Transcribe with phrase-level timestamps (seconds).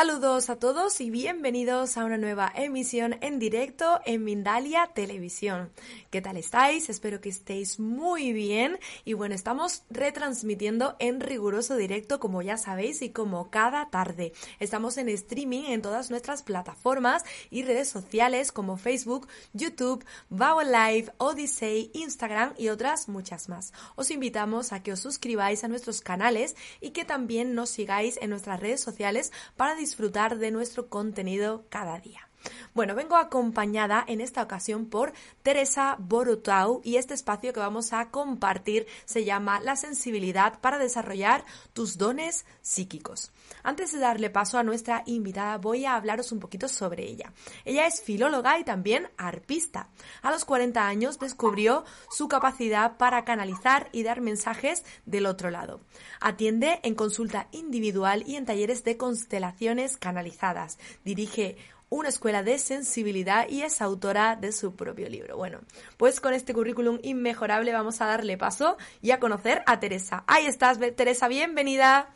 [0.00, 5.70] Saludos a todos y bienvenidos a una nueva emisión en directo en Mindalia Televisión.
[6.08, 6.88] ¿Qué tal estáis?
[6.88, 13.02] Espero que estéis muy bien y bueno, estamos retransmitiendo en riguroso directo como ya sabéis
[13.02, 14.32] y como cada tarde.
[14.58, 21.12] Estamos en streaming en todas nuestras plataformas y redes sociales como Facebook, YouTube, Bao Live,
[21.18, 23.74] Odyssey, Instagram y otras muchas más.
[23.96, 28.30] Os invitamos a que os suscribáis a nuestros canales y que también nos sigáis en
[28.30, 29.89] nuestras redes sociales para disfrutar
[30.38, 32.29] de nuestro contenido cada día.
[32.74, 38.10] Bueno, vengo acompañada en esta ocasión por Teresa Borotau y este espacio que vamos a
[38.10, 43.32] compartir se llama La sensibilidad para desarrollar tus dones psíquicos.
[43.62, 47.32] Antes de darle paso a nuestra invitada, voy a hablaros un poquito sobre ella.
[47.64, 49.88] Ella es filóloga y también arpista.
[50.22, 55.80] A los 40 años descubrió su capacidad para canalizar y dar mensajes del otro lado.
[56.20, 60.78] Atiende en consulta individual y en talleres de constelaciones canalizadas.
[61.04, 61.56] Dirige
[61.90, 65.36] una escuela de sensibilidad y es autora de su propio libro.
[65.36, 65.60] Bueno,
[65.96, 70.24] pues con este currículum inmejorable vamos a darle paso y a conocer a Teresa.
[70.26, 72.14] Ahí estás, Teresa, bienvenida.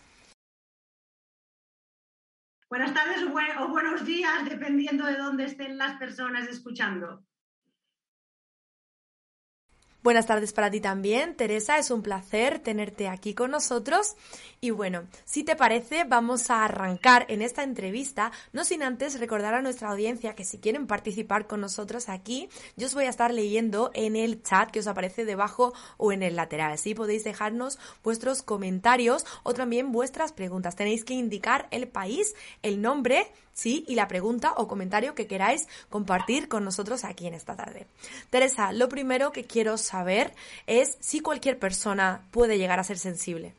[2.71, 7.25] Buenas tardes o buenos días, dependiendo de dónde estén las personas escuchando.
[10.05, 11.79] Buenas tardes para ti también, Teresa.
[11.79, 14.17] Es un placer tenerte aquí con nosotros.
[14.61, 19.55] Y bueno, si te parece, vamos a arrancar en esta entrevista, no sin antes recordar
[19.55, 23.33] a nuestra audiencia que si quieren participar con nosotros aquí, yo os voy a estar
[23.33, 26.73] leyendo en el chat que os aparece debajo o en el lateral.
[26.73, 30.77] Así podéis dejarnos vuestros comentarios o también vuestras preguntas.
[30.77, 35.67] Tenéis que indicar el país, el nombre sí y la pregunta o comentario que queráis
[35.89, 37.87] compartir con nosotros aquí en esta tarde.
[38.29, 40.35] Teresa, lo primero que quiero saber
[40.67, 43.55] es si cualquier persona puede llegar a ser sensible.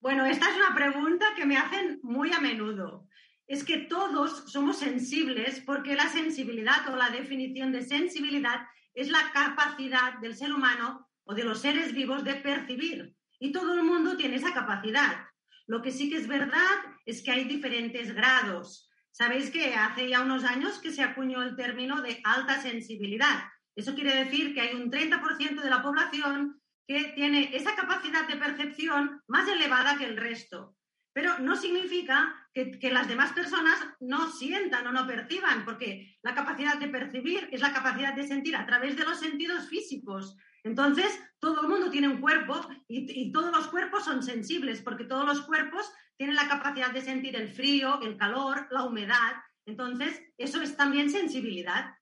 [0.00, 3.04] Bueno, esta es una pregunta que me hacen muy a menudo.
[3.48, 9.30] Es que todos somos sensibles porque la sensibilidad o la definición de sensibilidad es la
[9.32, 13.14] capacidad del ser humano o de los seres vivos de percibir.
[13.38, 15.26] Y todo el mundo tiene esa capacidad.
[15.66, 18.90] Lo que sí que es verdad es que hay diferentes grados.
[19.10, 23.44] Sabéis que hace ya unos años que se acuñó el término de alta sensibilidad.
[23.74, 28.36] Eso quiere decir que hay un 30% de la población que tiene esa capacidad de
[28.36, 30.76] percepción más elevada que el resto.
[31.12, 36.34] Pero no significa que, que, las demás personas no sientan o no perciban, porque la
[36.34, 40.36] capacidad de percibir es la capacidad de sentir a través de los sentidos físicos.
[40.66, 41.06] Entonces,
[41.38, 45.42] todo el mundo tiene un cuerpo y, todos los cuerpos son sensibles porque todos los
[45.42, 49.36] cuerpos tienen la capacidad de sentir el frío, el calor, la humedad.
[49.64, 51.94] Entonces, eso es también sensibilidad.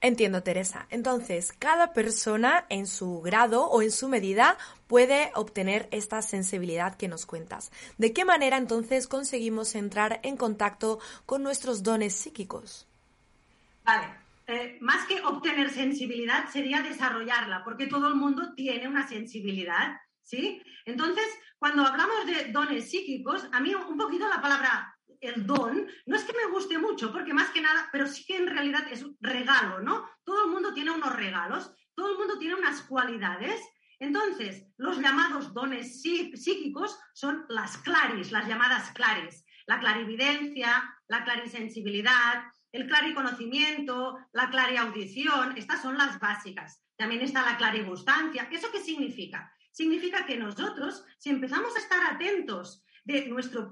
[0.00, 0.86] Entiendo, Teresa.
[0.90, 4.56] Entonces, cada persona en su grado o en su medida
[4.86, 7.72] puede obtener esta sensibilidad que nos cuentas.
[7.98, 12.86] ¿De qué manera entonces conseguimos entrar en contacto con nuestros dones psíquicos?
[13.84, 19.96] Vale, eh, más que obtener sensibilidad sería desarrollarla, porque todo el mundo tiene una sensibilidad,
[20.22, 20.62] ¿sí?
[20.84, 21.24] Entonces,
[21.58, 26.24] cuando hablamos de dones psíquicos, a mí un poquito la palabra el don no es
[26.24, 29.16] que me guste mucho, porque más que nada, pero sí que en realidad es un
[29.20, 30.08] regalo, ¿no?
[30.24, 33.60] Todo el mundo tiene unos regalos, todo el mundo tiene unas cualidades.
[33.98, 42.44] Entonces, los llamados dones psíquicos son las claris, las llamadas claris, la clarividencia, la clarisensibilidad,
[42.74, 46.82] el clariconocimiento, la clariaudición, estas son las básicas.
[46.96, 48.48] También está la clarigustancia.
[48.50, 49.48] ¿Eso qué significa?
[49.70, 53.70] Significa que nosotros, si empezamos a estar atentos de nuestro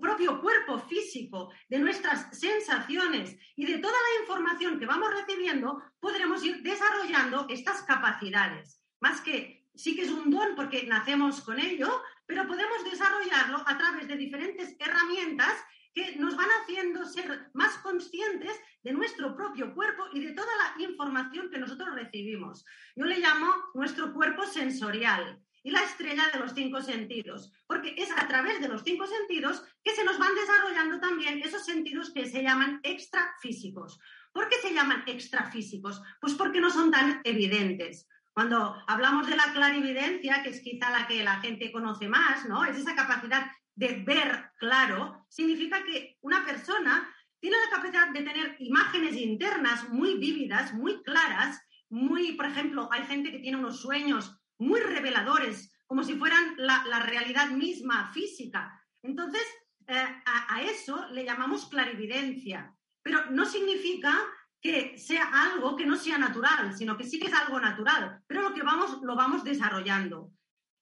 [0.00, 6.42] propio cuerpo físico, de nuestras sensaciones y de toda la información que vamos recibiendo, podremos
[6.42, 8.80] ir desarrollando estas capacidades.
[9.00, 13.76] Más que sí que es un don porque nacemos con ello, pero podemos desarrollarlo a
[13.76, 15.52] través de diferentes herramientas
[15.94, 18.52] que nos van haciendo ser más conscientes
[18.82, 22.64] de nuestro propio cuerpo y de toda la información que nosotros recibimos.
[22.96, 28.10] Yo le llamo nuestro cuerpo sensorial y la estrella de los cinco sentidos, porque es
[28.16, 32.26] a través de los cinco sentidos que se nos van desarrollando también esos sentidos que
[32.26, 33.98] se llaman extrafísicos.
[34.32, 36.00] ¿Por qué se llaman extrafísicos?
[36.20, 38.08] Pues porque no son tan evidentes.
[38.32, 42.64] Cuando hablamos de la clarividencia, que es quizá la que la gente conoce más, ¿no?
[42.64, 47.08] Es esa capacidad de ver claro, significa que una persona
[47.40, 53.04] tiene la capacidad de tener imágenes internas muy vívidas, muy claras, muy, por ejemplo, hay
[53.06, 58.80] gente que tiene unos sueños muy reveladores, como si fueran la, realidad misma física.
[59.02, 59.42] Entonces,
[59.86, 62.72] eh, a, a, eso le llamamos clarividencia,
[63.02, 64.14] pero no significa
[64.60, 68.42] que sea algo que no sea natural, sino que sí que es algo natural, pero
[68.42, 70.30] lo que vamos, lo vamos desarrollando.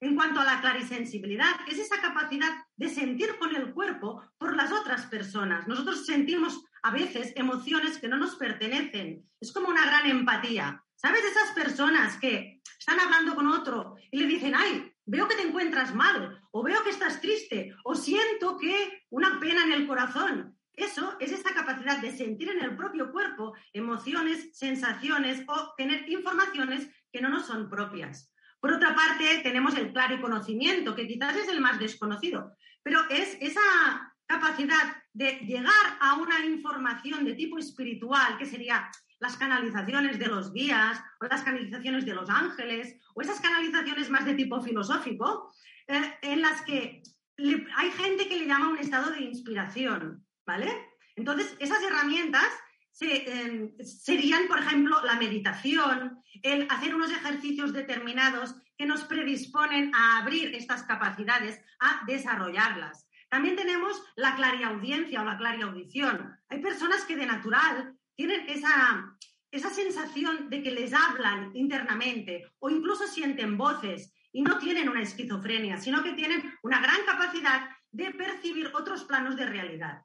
[0.00, 4.72] En cuanto a la clarisensibilidad, es esa capacidad de sentir con el cuerpo por las
[4.72, 5.69] otras personas.
[5.69, 9.28] Nosotros sentimos a veces emociones que no nos pertenecen.
[9.40, 10.82] Es como una gran empatía.
[10.94, 11.22] ¿Sabes?
[11.25, 15.94] Esas personas que están hablando con otro y le dicen, ay, veo que te encuentras
[15.94, 20.56] mal, o veo que estás triste, o siento que una pena en el corazón.
[20.75, 26.88] Eso es esa capacidad de sentir en el propio cuerpo emociones, sensaciones o tener informaciones
[27.12, 28.32] que no nos son propias.
[28.60, 33.36] Por otra parte, tenemos el claro conocimiento, que quizás es el más desconocido, pero es
[33.40, 38.90] esa capacidad de llegar a una información de tipo espiritual, que sería
[39.20, 44.25] las canalizaciones de los guías o las canalizaciones de los ángeles o esas canalizaciones más
[44.25, 45.52] de tipo filosófico,
[45.86, 47.02] eh, en las que
[47.76, 50.70] hay gente que le llama un estado de inspiración, ¿vale?
[51.16, 52.48] Entonces, esas herramientas
[53.00, 60.19] Em, serían, por ejemplo, la meditación, el hacer unos ejercicios determinados que nos predisponen a
[60.19, 63.08] abrir estas capacidades, a desarrollarlas.
[63.28, 66.38] También tenemos la clariaudiencia o la clariaudición.
[66.48, 69.16] Hay personas que de natural tienen esa,
[69.50, 75.02] esa sensación de que les hablan internamente o incluso sienten voces y no tienen una
[75.02, 80.02] esquizofrenia, sino que tienen una gran capacidad de percibir otros planos de realidad.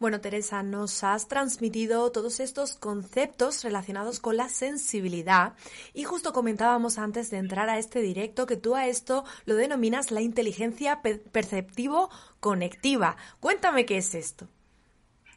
[0.00, 5.52] Bueno, Teresa, nos has transmitido todos estos conceptos relacionados con la sensibilidad
[5.92, 10.10] y justo comentábamos antes de entrar a este directo que tú a esto lo denominas
[10.10, 13.18] la inteligencia perceptivo-conectiva.
[13.40, 14.48] Cuéntame qué es esto.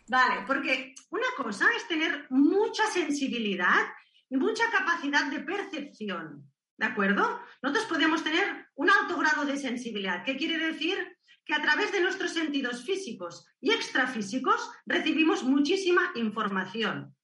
[0.08, 3.82] Vale, porque una cosa es tener mucha sensibilidad
[4.30, 7.42] y mucha capacidad de percepción, ¿de acuerdo?
[7.62, 10.24] Nosotros podemos tener un alto grado de sensibilidad.
[10.24, 10.98] ¿Qué quiere decir?
[11.46, 17.16] Que a través de nuestros sentidos físicos y extrafísicos recibimos muchísima información.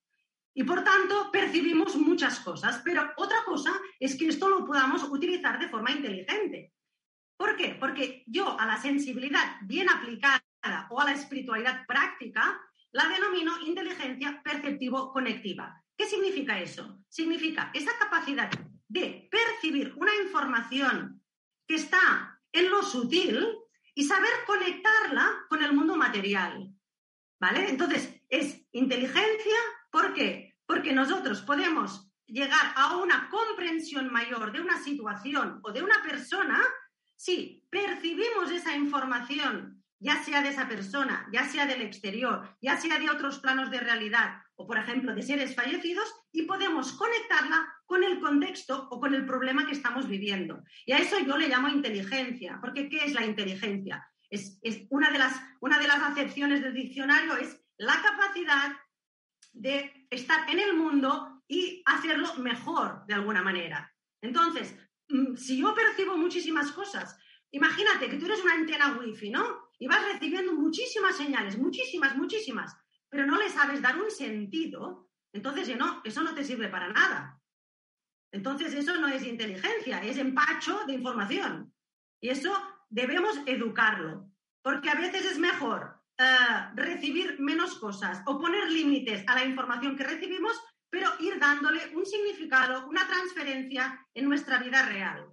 [0.54, 5.60] Y por tanto percibimos muchas cosas, pero otra cosa es que esto lo podamos utilizar
[5.60, 6.74] de forma inteligente.
[7.38, 7.78] ¿Por qué?
[7.80, 10.44] Porque yo a la sensibilidad bien aplicada
[10.90, 12.60] o a la espiritualidad práctica
[12.92, 15.82] la denomino inteligencia perceptivo-conectiva.
[15.96, 17.00] ¿Qué significa eso?
[17.08, 18.50] Significa esa capacidad
[18.88, 21.22] de percibir una información
[21.68, 23.48] que está en lo sutil,
[23.96, 26.74] y saber conectarla con el mundo material.
[27.40, 27.70] ¿Vale?
[27.70, 29.58] Entonces, es inteligencia,
[29.92, 30.56] ¿por qué?
[30.66, 36.62] Porque nosotros podemos llegar a una comprensión mayor de una situación o de una persona
[37.16, 43.00] si percibimos esa información, ya sea de esa persona, ya sea del exterior, ya sea
[43.00, 48.04] de otros planos de realidad o, por ejemplo, de seres fallecidos, y podemos conectarla con
[48.04, 50.62] el contexto o con el problema que estamos viviendo.
[50.86, 54.06] Y a eso yo le llamo inteligencia, porque ¿qué es la inteligencia?
[54.30, 58.76] Es, una, de las, una de las acepciones del diccionario es la capacidad
[59.54, 63.90] de estar en el mundo y hacerlo mejor de alguna manera.
[64.22, 64.76] Entonces,
[65.08, 67.18] mm, si yo percibo muchísimas cosas,
[67.52, 69.70] imagínate que tú eres una antena wifi, ¿no?
[69.80, 72.76] Y vas recibiendo muchísimas señales, muchísimas, muchísimas,
[73.10, 77.40] pero no le sabes dar un sentido, entonces no, eso no te sirve para nada.
[78.32, 81.74] Entonces, eso no es inteligencia, es empacho de información.
[82.22, 82.52] Y eso
[82.90, 84.30] debemos educarlo,
[84.62, 86.26] porque a veces es mejor eh,
[86.76, 90.54] recibir menos cosas o poner límites a la información que recibimos,
[90.90, 95.26] pero ir dándole un significado, una transferencia en nuestra vida real.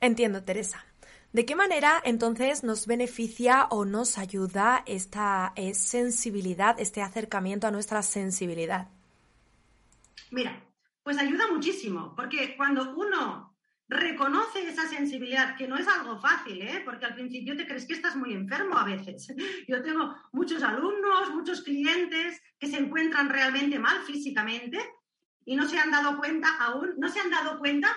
[0.00, 0.84] Entiendo, Teresa.
[1.32, 7.70] ¿De qué manera entonces nos beneficia o nos ayuda esta eh, sensibilidad, este acercamiento a
[7.70, 8.88] nuestra sensibilidad?
[10.30, 10.64] Mira,
[11.02, 13.56] pues ayuda muchísimo, porque cuando uno
[13.88, 16.82] reconoce esa sensibilidad, que no es algo fácil, ¿eh?
[16.84, 19.28] porque al principio te crees que estás muy enfermo a veces.
[19.68, 24.78] Yo tengo muchos alumnos, muchos clientes que se encuentran realmente mal físicamente
[25.44, 27.88] y no se han dado cuenta aún, no se han dado cuenta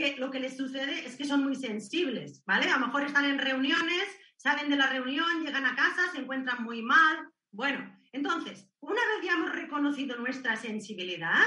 [0.00, 2.70] que lo que les sucede es que son muy sensibles, ¿vale?
[2.70, 4.04] A lo mejor están en reuniones,
[4.36, 7.28] salen de la reunión, llegan a casa, se encuentran muy mal.
[7.52, 11.42] Bueno, entonces, una vez ya hemos reconocido nuestra sensibilidad,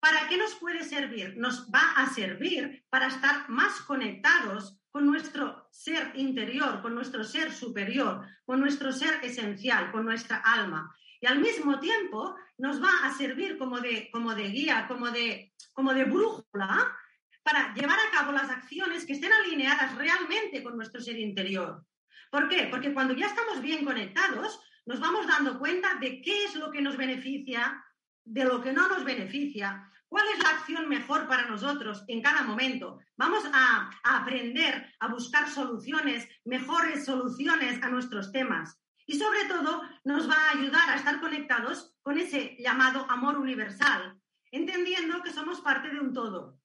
[0.00, 1.36] ¿para qué nos puede servir?
[1.36, 7.52] Nos va a servir para estar más conectados con nuestro ser interior, con nuestro ser
[7.52, 10.96] superior, con nuestro ser esencial, con nuestra alma.
[11.20, 15.52] Y al mismo tiempo nos va a servir como de, como de guía, como de,
[15.74, 16.96] como de brújula
[17.42, 21.84] para llevar a cabo las acciones que estén alineadas realmente con nuestro ser interior.
[22.30, 22.68] ¿Por qué?
[22.70, 26.82] Porque cuando ya estamos bien conectados, nos vamos dando cuenta de qué es lo que
[26.82, 27.84] nos beneficia,
[28.24, 32.42] de lo que no nos beneficia, cuál es la acción mejor para nosotros en cada
[32.42, 32.98] momento.
[33.16, 38.78] Vamos a, aprender a buscar soluciones, mejores soluciones a nuestros temas.
[39.06, 44.20] Y sobre todo nos va a ayudar a estar conectados con ese llamado amor universal,
[44.52, 46.59] entendiendo que somos parte de un todo.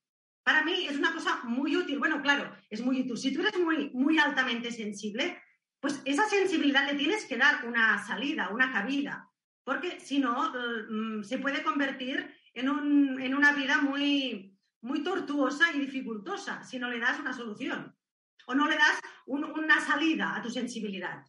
[0.46, 1.98] Para mí es una cosa muy útil.
[1.98, 3.18] Bueno, claro, es muy útil.
[3.18, 5.42] Si tú eres muy, muy altamente sensible,
[5.80, 9.28] pues esa sensibilidad le tienes que dar una salida, una cabida,
[9.64, 10.54] porque si no,
[10.88, 17.00] mm, se puede convertir en, una vida muy, muy tortuosa y dificultosa si no le
[17.00, 17.96] das una solución
[18.46, 21.26] o no le das una salida a tu sensibilidad.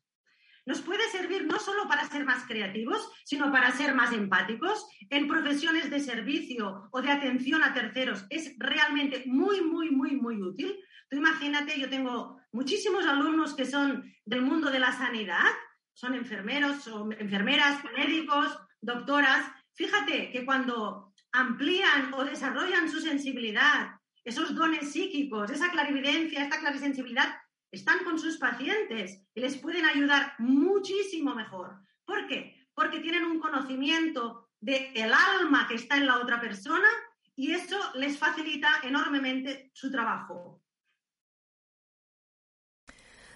[0.67, 5.29] Nos puede servir no solo para ser más creativos, sino para ser más empáticos en
[5.29, 8.27] profesiones de servicio o de atención a terceros.
[8.29, 10.77] Es realmente muy, muy, muy, muy útil
[11.09, 15.45] Tú imagínate, yo tengo muchísimos alumnos que son del mundo de la sanidad,
[15.93, 19.47] son enfermeros o enfermeras, médicos, doctoras.
[19.75, 23.93] Fíjate que cuando amplían o desarrollan su sensibilidad,
[24.25, 27.37] esos dones psíquicos, esa clarividencia, esta clarisensibilidad,
[27.71, 31.79] están con sus pacientes y les pueden ayudar muchísimo mejor.
[32.05, 32.69] ¿Por qué?
[32.75, 36.89] Porque tienen un conocimiento del el alma que está en la otra persona
[37.35, 40.63] y eso les facilita enormemente su trabajo.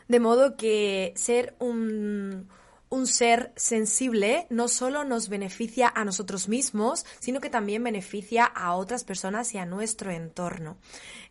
[0.09, 2.49] De modo que ser un,
[3.07, 9.05] ser sensible no solo nos beneficia a nosotros mismos, sino que también beneficia a otras
[9.05, 10.77] personas y a nuestro entorno.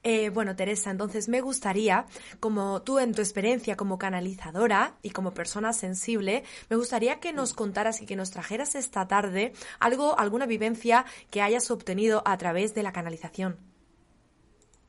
[0.04, 2.06] Eh, bueno, Teresa, entonces me gustaría,
[2.40, 7.54] como tú en tu experiencia como canalizadora y como persona sensible, me gustaría que nos
[7.54, 12.74] contaras y que nos trajeras esta tarde algo, alguna vivencia que hayas obtenido a través
[12.74, 13.58] de la canalización.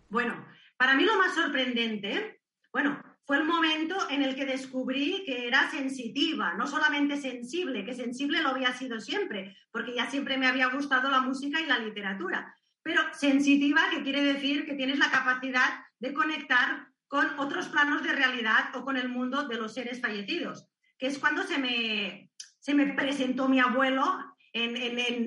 [0.08, 0.46] Bueno,
[0.76, 2.40] para mí lo más sorprendente,
[2.72, 7.94] bueno, fue el momento en el que descubrí que era sensitiva, no solamente sensible, que
[7.94, 11.78] sensible lo había sido siempre, porque ya siempre me había gustado la música y la
[11.78, 18.02] literatura, pero sensitiva, que quiere decir que tienes la capacidad de conectar con otros planos
[18.02, 20.66] de realidad o con el mundo de los seres fallecidos,
[20.98, 24.06] que es cuando se me, se me presentó mi abuelo
[24.52, 24.76] en,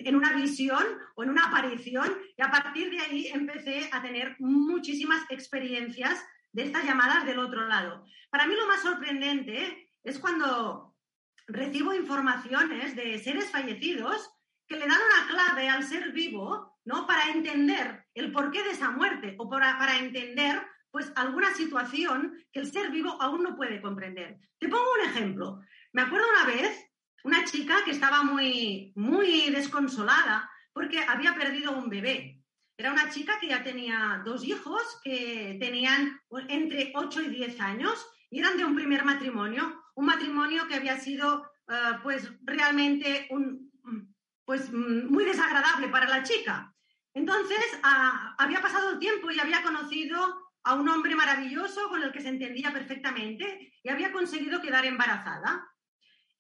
[0.06, 0.84] en, una visión
[1.16, 6.22] o en una aparición y a partir de ahí empecé a tener muchísimas experiencias
[6.54, 8.06] de estas llamadas del otro lado.
[8.30, 10.96] Para mí lo más sorprendente es cuando
[11.48, 14.32] recibo informaciones de seres fallecidos
[14.68, 17.06] que le dan una clave al ser vivo, ¿no?
[17.06, 22.60] Para entender el porqué de esa muerte o para, para entender pues alguna situación que
[22.60, 24.38] el ser vivo aún no puede comprender.
[24.60, 25.60] Te pongo un ejemplo.
[25.92, 26.92] Me acuerdo una vez
[27.24, 32.43] una chica que estaba muy, muy desconsolada porque había perdido un bebé.
[32.84, 38.06] Era una chica que ya tenía dos hijos que tenían entre 8 y 10 años
[38.30, 43.72] y eran de un primer matrimonio, un matrimonio que había sido eh, pues realmente un,
[44.44, 46.76] pues, muy desagradable para la chica.
[47.14, 47.64] Entonces
[48.38, 52.28] había pasado el tiempo y había conocido a un hombre maravilloso con el que se
[52.28, 55.66] entendía perfectamente y había conseguido quedar embarazada.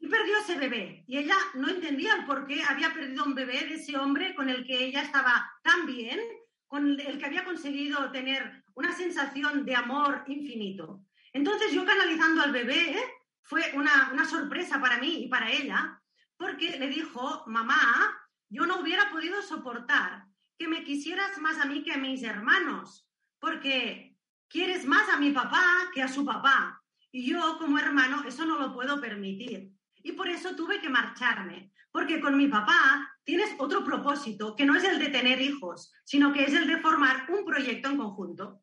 [0.03, 1.05] Y perdió ese bebé.
[1.07, 4.50] Y ella no entendía el por qué había perdido un bebé de ese hombre con
[4.50, 6.19] el que ella estaba tan bien,
[6.67, 11.05] con el que había conseguido tener una sensación de amor infinito.
[11.31, 13.01] Entonces yo canalizando al bebé
[13.43, 15.98] fue una, una sorpresa para mí y para ella,
[16.36, 18.13] porque le dijo, mamá,
[18.50, 20.25] yo no hubiera podido soportar
[20.57, 23.07] que me quisieras más a mí que a mis hermanos,
[23.39, 24.17] porque
[24.50, 26.83] quieres más a mi papá que a su papá.
[27.10, 29.72] Y yo como hermano eso no lo puedo permitir
[30.03, 34.75] y por eso tuve que marcharme, porque con mi papá tienes otro propósito, que no
[34.75, 38.62] es el de tener hijos, sino que es el de formar un proyecto en conjunto.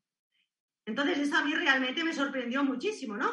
[0.85, 3.31] Entonces eso a mí realmente me sorprendió muchísimo, ¿no?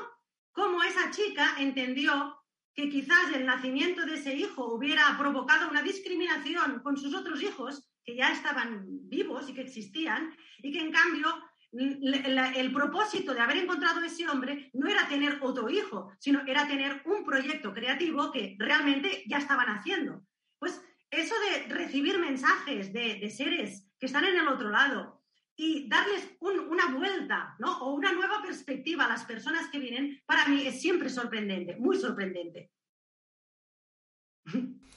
[0.51, 2.37] Cómo esa chica entendió
[2.73, 7.89] que quizás el nacimiento de ese hijo hubiera provocado una discriminación con sus otros hijos
[8.05, 11.27] que ya estaban vivos y que existían, y que en cambio
[11.71, 17.01] el propósito de haber encontrado ese hombre no era tener otro hijo, sino era tener
[17.05, 20.23] un proyecto creativo que realmente ya estaban haciendo.
[20.59, 20.81] Pues
[21.11, 25.17] eso de recibir mensajes de, seres que están en el otro lado,
[25.59, 27.79] y darles una vuelta, ¿no?
[27.79, 31.97] O una nueva perspectiva a las personas que vienen, para mí es siempre sorprendente, muy
[31.97, 32.71] sorprendente.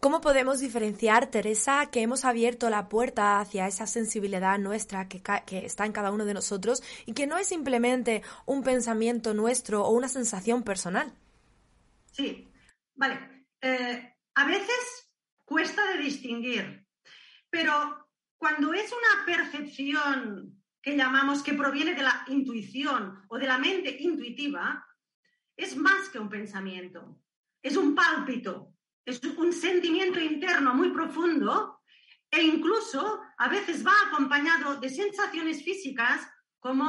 [0.00, 5.20] ¿Cómo podemos diferenciar, Teresa, que hemos abierto la puerta hacia esa sensibilidad nuestra que,
[5.58, 9.90] está en cada uno de nosotros y que no es simplemente un pensamiento nuestro o
[9.90, 11.12] una sensación personal?
[12.12, 12.48] Sí,
[12.94, 13.46] vale.
[13.60, 15.12] Eh, a veces
[15.44, 16.86] cuesta de distinguir,
[17.50, 23.58] pero cuando es una percepción que llamamos que proviene de la intuición o de la
[23.58, 24.82] mente intuitiva,
[25.54, 27.20] es más que un pensamiento,
[27.62, 28.72] es un pálpito,
[29.04, 31.80] es un sentimiento interno muy profundo
[32.30, 36.26] e incluso a veces va acompañado de sensaciones físicas
[36.60, 36.88] como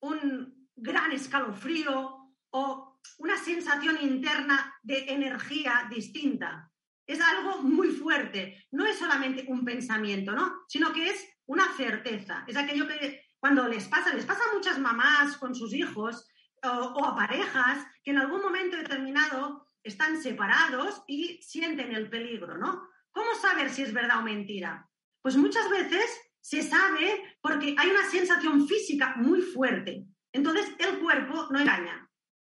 [0.00, 6.70] un gran escalofrío o una sensación interna de energía distinta.
[7.06, 10.62] Es algo muy fuerte, no es solamente un pensamiento, ¿no?
[10.68, 12.44] Sino que es una certeza.
[12.46, 16.26] Es aquello que cuando les pasa, les pasa a muchas mamás con sus hijos
[16.62, 22.58] o, o a parejas que en algún momento determinado están separados y sienten el peligro,
[22.58, 22.88] ¿no?
[23.12, 24.88] ¿Cómo saber si es verdad o mentira?
[25.22, 26.04] Pues muchas veces
[26.40, 30.06] se sabe porque hay una sensación física muy fuerte.
[30.32, 32.08] Entonces el cuerpo no engaña.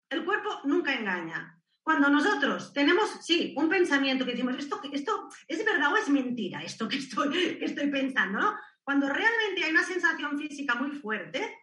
[0.10, 1.52] El cuerpo nunca engaña.
[1.84, 6.64] Cuando nosotros tenemos, sí, un pensamiento que decimos, esto, esto es verdad o es mentira,
[6.64, 8.56] esto que estoy, que estoy pensando, ¿no?
[8.84, 11.56] Cuando realmente hay una sensación física muy fuerte,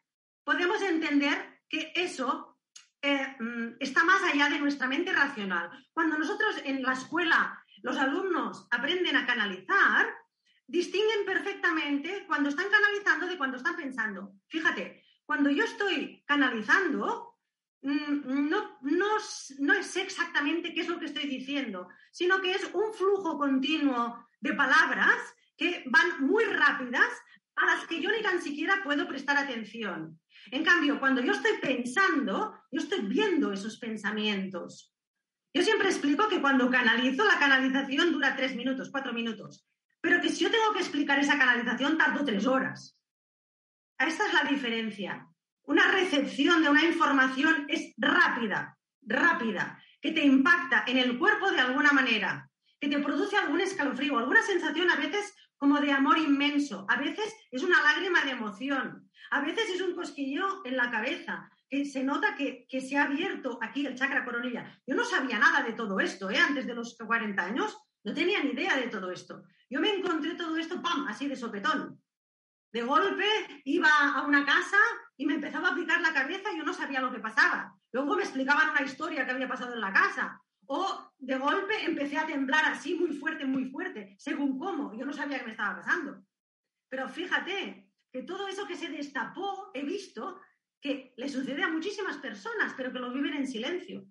[0.44, 2.51] podemos entender que eso
[3.02, 5.70] eh, mm, está más allá de nuestra mente racional.
[5.92, 10.06] Cuando nosotros en la escuela, los alumnos aprenden a canalizar,
[10.68, 14.34] distinguen perfectamente cuando están canalizando de cuando están pensando.
[14.46, 17.38] Fíjate, cuando yo estoy canalizando,
[17.82, 19.08] mm, no, no,
[19.58, 24.28] no sé exactamente qué es lo que estoy diciendo, sino que es un flujo continuo
[24.40, 25.18] de palabras
[25.56, 27.10] que van muy rápidas
[27.56, 30.20] a las que yo ni tan siquiera puedo prestar atención.
[30.50, 34.92] En cambio, cuando yo estoy pensando, yo estoy viendo esos pensamientos.
[35.54, 39.66] Yo siempre explico que cuando canalizo, la canalización dura tres minutos, cuatro minutos,
[40.00, 42.98] pero que si yo tengo que explicar esa canalización, tardo tres horas.
[43.98, 45.28] Esta es la diferencia.
[45.64, 51.60] Una recepción de una información es rápida, rápida, que te impacta en el cuerpo de
[51.60, 56.84] alguna manera, que te produce algún escalofrío, alguna sensación a veces como de amor inmenso,
[56.88, 61.50] a veces es una lágrima de emoción, a veces es un cosquillo en la cabeza,
[61.66, 64.78] que se nota que, se ha abierto aquí el chakra coronilla.
[64.86, 66.36] Yo no sabía nada de todo esto, ¿eh?
[66.36, 69.44] antes de los 40 años, no tenía ni idea de todo esto.
[69.70, 71.98] Yo me encontré todo esto, ¡pam!, así de sopetón.
[72.72, 73.24] De golpe
[73.64, 74.76] iba a una casa
[75.16, 77.74] y me empezaba a picar la cabeza y yo no sabía lo que pasaba.
[77.90, 80.42] Luego me explicaban una historia que había pasado en la casa.
[80.66, 84.94] O de golpe empecé a temblar así muy fuerte, muy fuerte, según cómo.
[84.94, 86.22] Yo no sabía qué me estaba pasando.
[86.90, 87.81] Pero fíjate,
[88.12, 90.40] que todo eso que se destapó, he visto
[90.80, 94.04] que le sucede a muchísimas personas, pero que lo viven en silencio.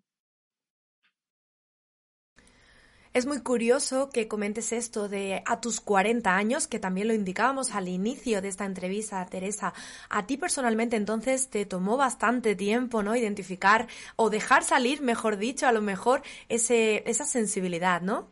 [3.13, 7.75] Es muy curioso que comentes esto de a tus 40 años, que también lo indicábamos
[7.75, 9.73] al inicio de esta entrevista, Teresa.
[10.09, 13.13] A ti personalmente entonces te tomó bastante tiempo, ¿no?
[13.13, 18.29] Identificar o dejar salir, mejor dicho, a lo mejor ese, esa sensibilidad, ¿no?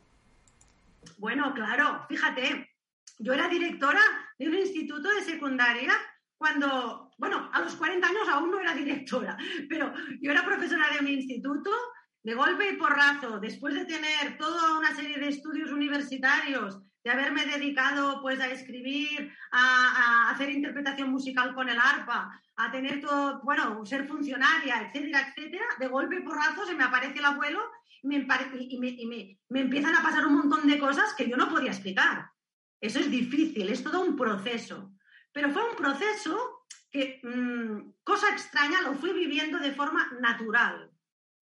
[1.17, 2.69] Bueno, claro, fíjate,
[3.19, 4.01] yo era directora
[4.37, 5.93] de un instituto de secundaria
[6.37, 10.99] cuando, bueno, a los 40 años aún no era directora, pero yo era profesora de
[10.99, 11.69] un instituto
[12.23, 17.45] de golpe y porrazo, después de tener toda una serie de estudios universitarios, de haberme
[17.45, 23.85] dedicado pues a escribir, a, hacer interpretación musical con el arpa, a tener todo, bueno,
[23.85, 27.59] ser funcionaria, etcétera, etcétera, de golpe y porrazo se me aparece el abuelo
[28.01, 31.71] y me, y me empiezan a pasar un montón de cosas que yo no podía
[31.71, 32.29] explicar.
[32.81, 34.93] Eso es difícil, es todo un proceso.
[35.31, 40.91] Pero fue un proceso que, mm, cosa extraña, lo fui viviendo de forma natural.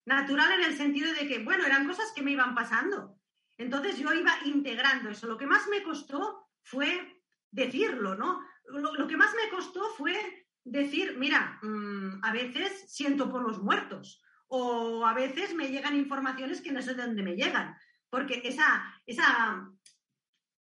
[0.05, 3.19] Natural en el sentido de que, bueno, eran cosas que me iban pasando.
[3.57, 5.27] Entonces yo iba integrando eso.
[5.27, 7.21] Lo que más me costó fue
[7.51, 8.41] decirlo, ¿no?
[8.65, 14.21] Lo, que más me costó fue decir, mira, mm, a veces siento por los muertos
[14.49, 17.75] o a veces me llegan informaciones que no sé de dónde me llegan,
[18.09, 19.69] porque esa, esa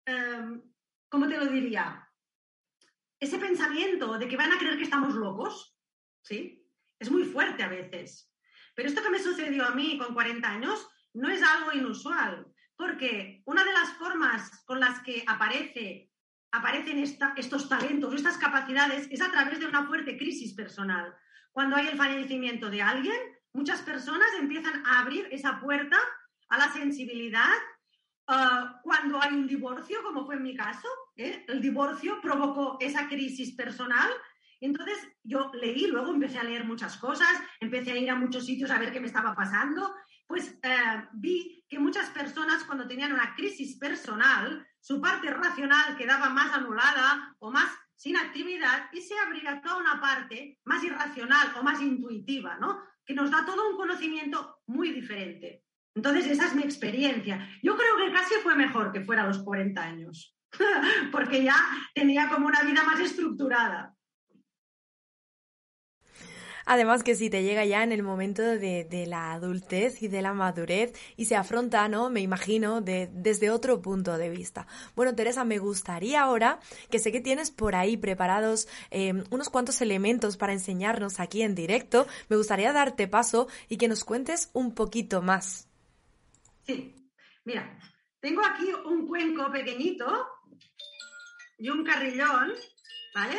[0.06, 0.62] Em,
[1.08, 2.08] ¿cómo te lo diría?
[3.18, 5.78] Ese pensamiento de que van a creer que estamos locos,
[6.22, 6.66] ¿sí?
[6.98, 8.30] Es muy fuerte a veces.
[8.74, 13.42] Pero esto que me sucedió a mí con 40 años no es algo inusual, porque
[13.46, 16.10] una de las formas con las que aparece,
[16.52, 21.14] aparecen estos talentos, estas capacidades, es a través de una fuerte crisis personal.
[21.52, 23.16] Cuando hay el fallecimiento de alguien,
[23.52, 25.98] muchas personas empiezan a abrir esa puerta
[26.48, 27.54] a la sensibilidad
[28.28, 31.44] ah, cuando hay un divorcio, como fue en mi caso, ¿eh?
[31.48, 34.10] el divorcio provocó esa crisis personal.
[34.60, 38.70] Entonces yo leí, luego empecé a leer muchas cosas, empecé a ir a muchos sitios
[38.70, 39.94] a ver qué me estaba pasando,
[40.26, 46.30] pues eh, vi que muchas personas cuando tenían una crisis personal, su parte racional quedaba
[46.30, 51.62] más anulada o más sin actividad y se abría toda una parte más irracional o
[51.62, 52.80] más intuitiva, ¿no?
[53.04, 55.63] Que nos da todo un conocimiento muy diferente.
[55.94, 57.48] Entonces, esa es mi experiencia.
[57.62, 60.36] Yo creo que casi fue mejor que fuera a los 40 años,
[61.12, 61.56] porque ya
[61.94, 63.94] tenía como una vida más estructurada.
[66.66, 70.32] Además que si te llega ya en el momento de, la adultez y de la
[70.32, 72.08] madurez y se afronta, ¿no?
[72.10, 74.66] Me imagino, de, desde otro punto de vista.
[74.96, 79.80] Bueno, Teresa, me gustaría ahora, que sé que tienes por ahí preparados em, unos cuantos
[79.82, 84.74] elementos para enseñarnos aquí en directo, me gustaría darte paso y que nos cuentes un
[84.74, 85.68] poquito más.
[86.66, 86.94] Sí,
[87.44, 87.78] mira,
[88.20, 90.26] tengo aquí un cuenco pequeñito
[91.58, 92.52] y un carrillón,
[93.14, 93.36] ¿vale?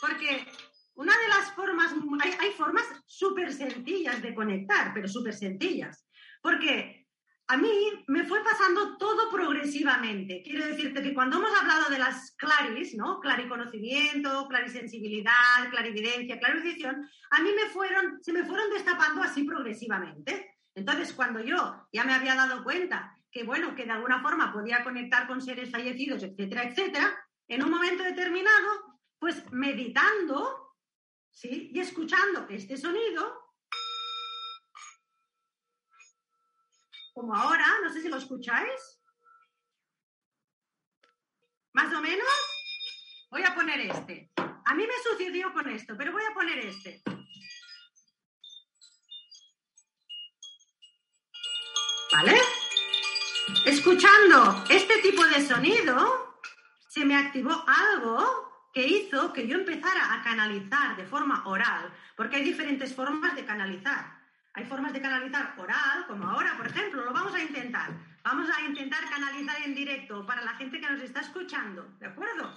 [0.00, 0.46] Porque
[0.94, 1.94] una de las formas,
[2.40, 6.08] hay, formas súper sencillas de conectar, pero súper sencillas,
[6.42, 7.06] porque
[7.46, 7.68] a mí
[8.08, 10.42] me fue pasando todo progresivamente.
[10.42, 13.20] Quiero decirte que cuando hemos hablado de las claris, ¿no?
[13.20, 20.53] Clariconocimiento, clarisensibilidad, clarividencia, clarivision, a mí me fueron, se me fueron destapando así progresivamente.
[20.74, 24.82] Entonces, cuando yo ya me había dado cuenta que, bueno, que de alguna forma podía
[24.82, 27.16] conectar con seres fallecidos, etcétera, etcétera,
[27.48, 30.76] en un momento determinado, pues meditando,
[31.30, 31.70] ¿sí?
[31.72, 33.44] Y escuchando este sonido,
[37.12, 39.00] como ahora, no sé si lo escucháis.
[41.72, 42.28] Más o menos,
[43.30, 44.30] voy a poner este.
[44.36, 47.02] A mí me sucedió con esto, pero voy a poner este.
[52.14, 52.40] ¿Vale?
[53.66, 56.38] Escuchando este tipo de sonido,
[56.88, 62.36] se me activó algo que hizo que yo empezara a canalizar de forma oral, porque
[62.36, 64.16] hay diferentes formas de canalizar.
[64.52, 67.90] Hay formas de canalizar oral, como ahora, por ejemplo, lo vamos a intentar.
[68.22, 72.56] Vamos a intentar canalizar en directo para la gente que nos está escuchando, ¿de acuerdo?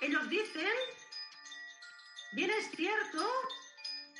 [0.00, 0.72] Ellos dicen,
[2.32, 3.28] bien es cierto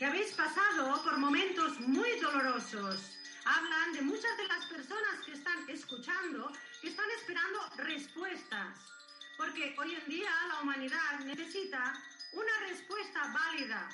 [0.01, 3.19] que habéis pasado por momentos muy dolorosos.
[3.45, 8.79] Hablan de muchas de las personas que están escuchando que están esperando respuestas,
[9.37, 13.91] porque hoy en día la humanidad necesita una respuesta válida.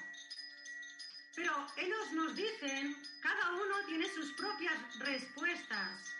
[1.34, 6.14] Pero ellos nos dicen, cada uno tiene sus propias respuestas.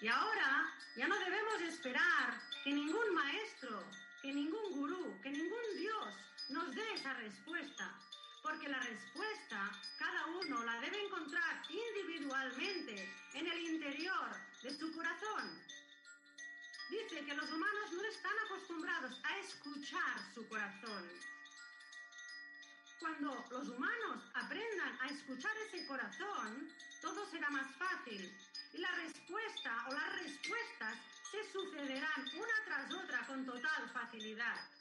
[0.00, 3.84] Y ahora ya no debemos esperar que ningún maestro,
[4.22, 6.14] que ningún gurú, que ningún Dios
[6.48, 7.94] nos dé esa respuesta,
[8.44, 15.62] porque la respuesta cada uno la debe encontrar individualmente en el interior de su corazón.
[16.90, 21.08] Dice que los humanos no están acostumbrados a escuchar su corazón.
[23.00, 28.30] Cuando los humanos aprendan a escuchar ese corazón, todo será más fácil
[28.74, 30.98] y la respuesta o las respuestas
[31.30, 34.73] se sucederán una tras otra con total facilidad.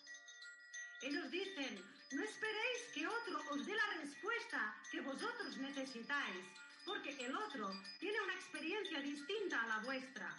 [1.03, 6.45] Ellos dicen, no esperéis que otro os dé la respuesta que vosotros necesitáis,
[6.85, 10.33] porque el otro tiene una experiencia distinta a la vuestra.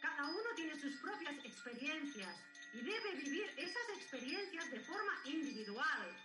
[0.00, 2.36] Cada uno tiene sus propias experiencias
[2.72, 6.16] y debe vivir esas experiencias de forma individual,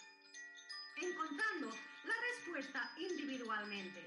[0.98, 1.70] encontrando
[2.06, 4.06] la respuesta individualmente.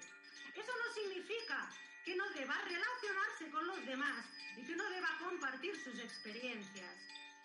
[0.55, 1.69] Eso no significa
[2.05, 4.25] que no deba relacionarse con los demás
[4.57, 6.95] y que no deba compartir sus experiencias,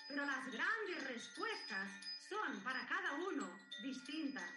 [0.08, 1.90] pero las grandes respuestas
[2.30, 3.50] son para cada uno
[3.82, 4.52] distintas.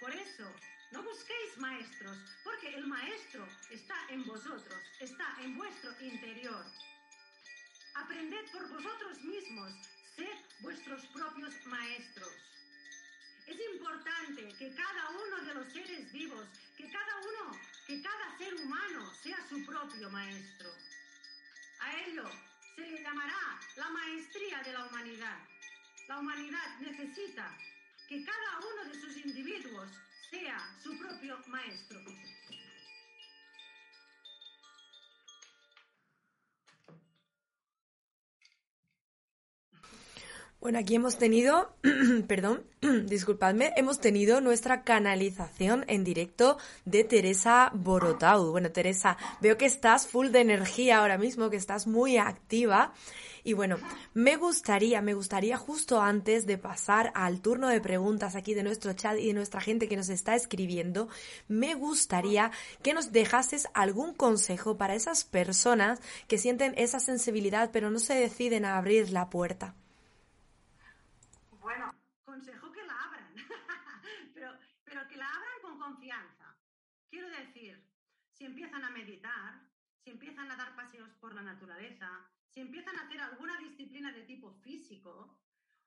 [0.00, 0.52] Por eso,
[0.90, 6.64] no busquéis maestros, porque el maestro está en vosotros, está en vuestro interior.
[7.94, 9.72] Aprended por vosotros mismos,
[10.16, 12.32] sed vuestros propios maestros.
[13.46, 16.46] Es importante que cada uno de los seres vivos,
[16.76, 20.70] que cada uno, que cada ser humano sea su propio maestro.
[21.80, 22.24] A ello
[22.74, 25.53] se le llamará la maestría de la humanidad.
[26.06, 27.56] La humanidad necesita
[28.08, 29.88] que cada uno de sus individuos
[30.30, 32.00] sea su propio maestro.
[40.64, 41.76] Bueno, aquí hemos tenido,
[42.26, 42.64] perdón,
[43.04, 48.50] disculpadme, hemos tenido nuestra canalización en directo de Teresa Borotau.
[48.50, 52.94] Bueno, Teresa, veo que estás full de energía ahora mismo, que estás muy activa.
[53.42, 53.76] Y bueno,
[54.14, 58.94] me gustaría, me gustaría justo antes de pasar al turno de preguntas aquí de nuestro
[58.94, 61.10] chat y de nuestra gente que nos está escribiendo,
[61.46, 67.90] me gustaría que nos dejases algún consejo para esas personas que sienten esa sensibilidad pero
[67.90, 69.74] no se deciden a abrir la puerta.
[71.64, 71.94] Bueno,
[72.26, 73.34] consejo que la abran,
[74.34, 74.52] pero,
[74.84, 76.54] pero que la abran con confianza.
[77.08, 77.82] Quiero decir,
[78.34, 83.04] si empiezan a meditar, si empiezan a dar paseos por la naturaleza, si empiezan a
[83.04, 85.40] hacer alguna disciplina de tipo físico,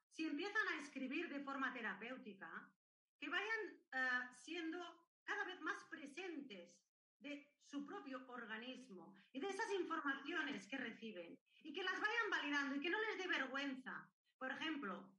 [0.09, 2.73] si empiezan a escribir de forma terapéutica,
[3.19, 4.79] que vayan eh, siendo
[5.25, 6.75] cada vez más presentes
[7.19, 12.75] de su propio organismo y de esas informaciones que reciben y que las vayan validando
[12.77, 14.09] y que no les dé vergüenza.
[14.39, 15.16] Por ejemplo,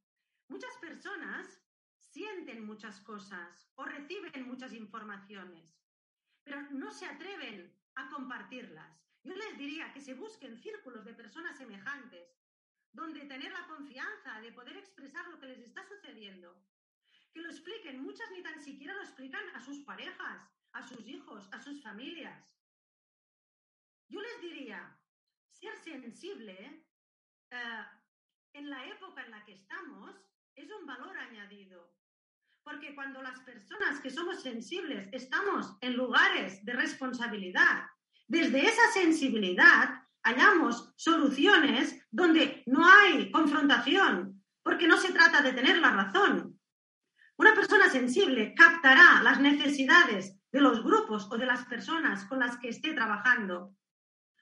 [0.49, 1.61] muchas personas
[1.99, 5.79] sienten muchas cosas o reciben muchas informaciones,
[6.43, 8.99] pero no se atreven a compartirlas.
[9.23, 12.39] Yo les diría que se busquen círculos de personas semejantes,
[12.93, 16.65] donde tener la confianza de poder expresar lo que les está sucediendo.
[17.33, 21.49] Que lo expliquen, muchas ni tan siquiera lo explican a sus parejas, a sus hijos,
[21.53, 22.49] a sus familias.
[24.09, 24.99] Yo les diría,
[25.51, 26.87] ser sensible
[27.51, 27.85] eh,
[28.55, 30.28] en la época en la que estamos
[30.59, 31.95] es un valor añadido.
[32.65, 37.87] Porque cuando las personas que somos sensibles estamos en lugares de responsabilidad,
[38.27, 45.79] desde esa sensibilidad hallamos soluciones donde no hay confrontación, porque no se trata de tener
[45.79, 46.61] la razón.
[47.37, 52.59] Una persona sensible captará las necesidades de los grupos o de las personas con las
[52.59, 53.75] que esté trabajando.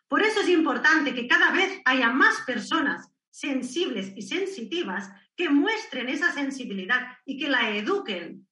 [0.09, 6.09] Por eso es importante que cada vez haya más personas sensibles y sensitivas que muestren
[6.09, 8.49] esa sensibilidad y que la eduquen.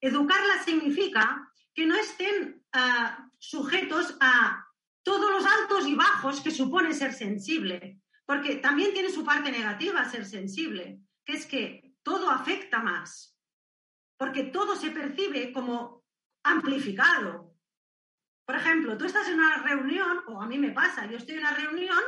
[0.00, 4.64] Educarla significa que no estén ah, sujetos a
[5.02, 10.08] todos los altos y bajos que supone ser sensible, porque también tiene su parte negativa
[10.08, 13.36] ser sensible, que es que todo afecta más,
[14.16, 16.04] porque todo se percibe como
[16.44, 17.56] amplificado.
[18.46, 21.40] Por ejemplo, tú estás en una reunión, o a mí me pasa, yo estoy en
[21.40, 21.98] una reunión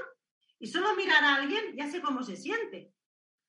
[0.63, 2.95] y solo mirar a alguien ya sé cómo se siente.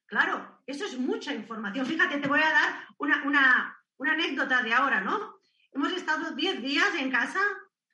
[0.08, 1.86] Claro, eso es mucha información.
[1.86, 5.40] Fíjate, te voy a dar una, una, una anécdota de ahora, ¿no?
[5.72, 7.40] Hemos estado 10 días en casa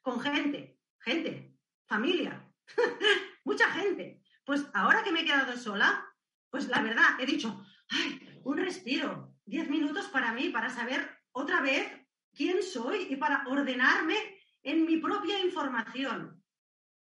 [0.02, 1.54] con gente, gente,
[1.86, 2.50] familia,
[3.44, 4.24] mucha gente.
[4.46, 6.08] Pues ahora que me he quedado sola,
[6.50, 11.60] pues la verdad, he dicho, ay, un respiro, 10 minutos para mí, para saber otra
[11.60, 11.92] vez
[12.34, 14.16] quién soy y para ordenarme
[14.64, 16.39] en mi propia información.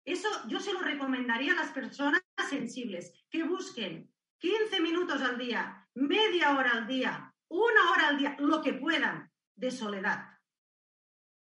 [0.05, 5.87] Eso yo se lo recomendaría a las personas sensibles, que busquen 15 minutos al día,
[5.93, 10.33] media hora al día, una hora al día, lo que puedan de soledad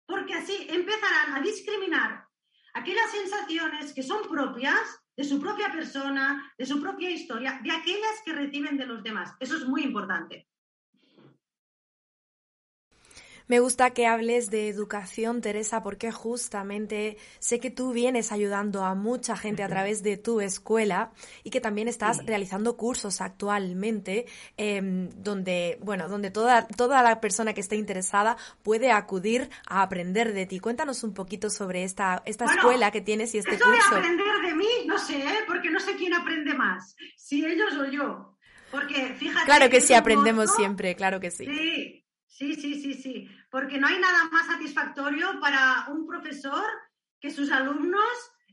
[0.06, 2.26] porque así empezarán a discriminar
[2.74, 4.80] aquellas sensaciones que son propias
[5.16, 9.34] de su propia persona, de su propia historia, de aquellas que reciben de los demás.
[9.40, 10.48] Eso es muy importante.
[13.48, 18.94] Me gusta que hables de educación, Teresa, porque justamente sé que tú vienes ayudando a
[18.94, 21.12] mucha gente a través de tu escuela
[21.44, 27.54] y que también estás realizando cursos actualmente em, donde, bueno, donde toda, toda la persona
[27.54, 30.58] que esté interesada puede acudir a aprender de ti.
[30.58, 33.90] Cuéntanos un poquito sobre esta, esta escuela que tienes y este eso curso.
[33.90, 35.38] De aprender de mí, no sé, ¿eh?
[35.46, 38.36] porque no sé quién aprende más, si ellos o yo.
[38.72, 39.46] Porque fíjate.
[39.46, 41.46] Claro que sí, aprendemos siempre, claro que sí.
[41.46, 42.05] Sí,
[42.36, 46.66] Sí, sí, sí, sí, porque no hay nada más satisfactorio para un profesor
[47.18, 48.04] que sus alumnos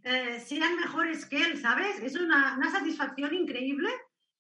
[0.04, 2.00] eh, sean mejores que él, ¿sabes?
[2.00, 3.90] Es una, satisfacción increíble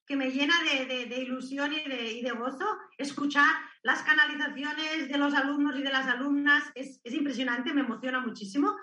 [0.07, 2.65] que me llena de, ilusión y de, y de, gozo
[2.97, 3.49] escuchar
[3.81, 6.63] las canalizaciones de los alumnos y de las alumnas.
[6.73, 8.73] Es, impresionante, me emociona muchísimo.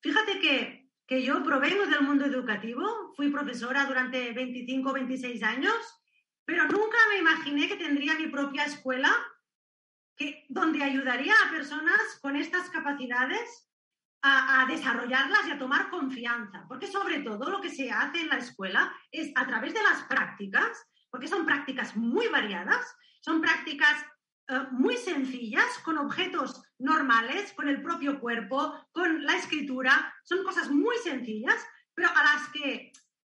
[0.00, 5.76] Fíjate que, que yo provengo del mundo educativo, fui profesora durante 25 26 años,
[6.46, 9.14] pero nunca me imaginé que tendría mi propia escuela
[10.48, 13.68] donde ayudaría a personas con estas capacidades
[14.22, 16.64] a, a, desarrollarlas y a tomar confianza.
[16.68, 20.04] Porque sobre todo lo que se hace en la escuela es a través de las
[20.04, 24.04] prácticas, porque son prácticas muy variadas, son prácticas
[24.48, 30.70] eh, muy sencillas, con objetos normales, con el propio cuerpo, con la escritura, son cosas
[30.70, 32.92] muy sencillas, pero a las que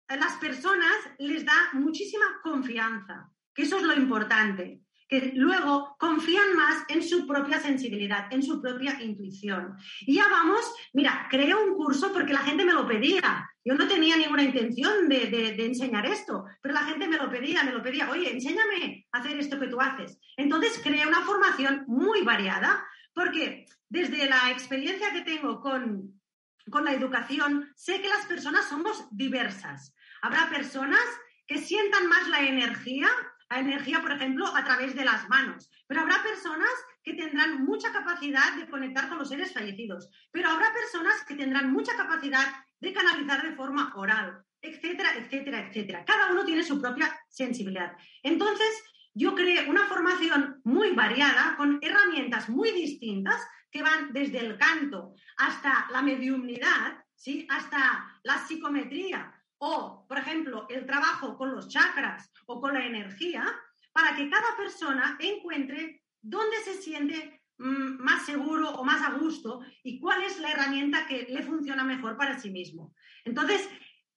[0.08, 6.86] las personas les da muchísima confianza, que eso es lo importante que luego confían más
[6.88, 9.76] en su propia sensibilidad, en su propia intuición.
[10.00, 10.60] Y ya vamos,
[10.94, 13.46] mira, creé un curso porque la gente me lo pedía.
[13.62, 17.72] Yo no tenía ninguna intención de, enseñar esto, pero la gente me lo pedía, me
[17.72, 20.18] lo pedía, oye, enséñame a hacer esto que tú haces.
[20.38, 26.22] Entonces creé una formación muy variada porque desde la experiencia que tengo con,
[26.70, 29.94] con la educación, sé que las personas somos diversas.
[30.22, 31.04] Habrá personas
[31.46, 33.08] que sientan más la energía
[33.52, 35.68] la energía, por ejemplo, a través de las manos.
[35.86, 36.70] Pero habrá personas
[37.04, 40.08] que tendrán mucha capacidad de conectar con los seres fallecidos.
[40.30, 42.46] Pero habrá personas que tendrán mucha capacidad
[42.80, 46.02] de canalizar de forma oral, etcétera, etcétera, etcétera.
[46.06, 47.92] Cada uno tiene su propia sensibilidad.
[48.22, 53.38] Entonces, yo creé una formación muy variada, con herramientas muy distintas,
[53.70, 57.46] que van desde el canto hasta la mediumnidad, ¿sí?
[57.50, 59.30] hasta la psicometría,
[59.64, 63.44] o, por ejemplo, el trabajo con los chakras o con la energía,
[63.92, 69.60] para que cada persona encuentre dónde se siente mm, más seguro o más a gusto
[69.84, 72.92] y cuál es la herramienta que le funciona mejor para sí mismo.
[73.24, 73.68] Entonces,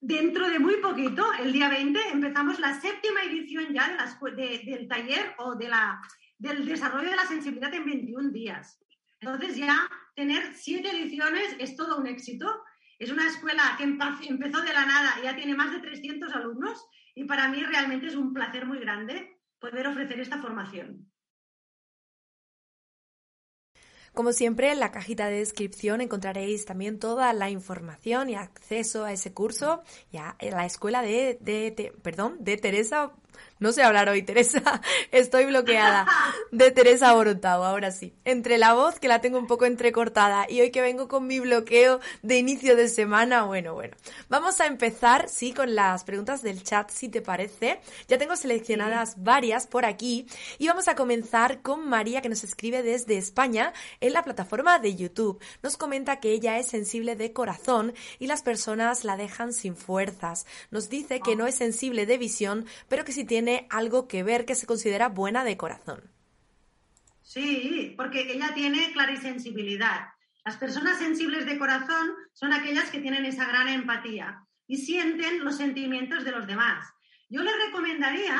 [0.01, 3.95] dentro de muy poquito, el día 20, empezamos la séptima edición ya
[4.35, 6.01] del taller o de la,
[6.39, 8.79] del desarrollo de la sensibilidad en 21 días.
[9.19, 12.63] Entonces ya tener siete ediciones es todo un éxito
[12.99, 16.85] es una escuela que empezó de la nada y ya tiene más de 300 alumnos
[17.13, 21.11] y para mí realmente es un placer muy grande poder ofrecer esta formación.
[24.13, 29.11] Como siempre, en la cajita de descripción encontraréis también toda la información y acceso a
[29.11, 33.11] ese curso y a la escuela de, de perdón, de Teresa
[33.59, 34.81] no sé hablar hoy, Teresa.
[35.11, 36.05] Estoy bloqueada.
[36.51, 38.13] De Teresa Borotao, ahora sí.
[38.25, 41.39] Entre la voz, que la tengo un poco entrecortada, y hoy que vengo con mi
[41.39, 43.95] bloqueo de inicio de semana, bueno, bueno.
[44.29, 47.79] Vamos a empezar, sí, con las preguntas del chat, si te parece.
[48.07, 50.27] Ya tengo seleccionadas varias por aquí.
[50.57, 54.95] Y vamos a comenzar con María, que nos escribe desde España en la plataforma de
[54.95, 55.41] YouTube.
[55.63, 60.45] Nos comenta que ella es sensible de corazón y las personas la dejan sin fuerzas.
[60.71, 64.55] Nos dice que no es sensible de visión, pero que tiene algo que ver que
[64.55, 66.11] se considera buena de corazón.
[67.21, 70.09] Sí, porque ella tiene clarisensibilidad.
[70.45, 75.57] Las personas sensibles de corazón son aquellas que tienen esa gran empatía y sienten los
[75.57, 76.87] sentimientos de los demás.
[77.29, 78.39] Yo le recomendaría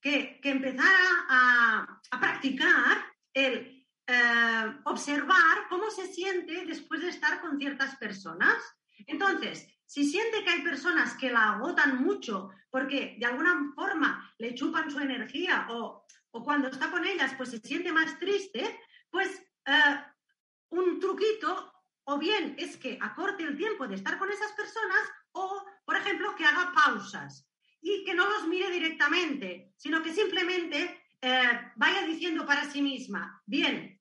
[0.00, 7.96] que, empezara a, practicar el eh, observar cómo se siente después de estar con ciertas
[7.96, 8.56] personas.
[9.06, 14.54] Entonces, si siente que hay personas que la agotan mucho porque de alguna forma le
[14.54, 16.04] chupan su energía o,
[16.44, 18.78] cuando está con ellas pues se siente más triste,
[19.10, 20.04] pues eh,
[20.68, 21.72] un truquito
[22.04, 25.00] o bien es que acorte el tiempo de estar con esas personas
[25.32, 27.48] o, por ejemplo, que haga pausas
[27.80, 33.42] y que no los mire directamente, sino que simplemente eh, vaya diciendo para sí misma,
[33.46, 33.98] bien,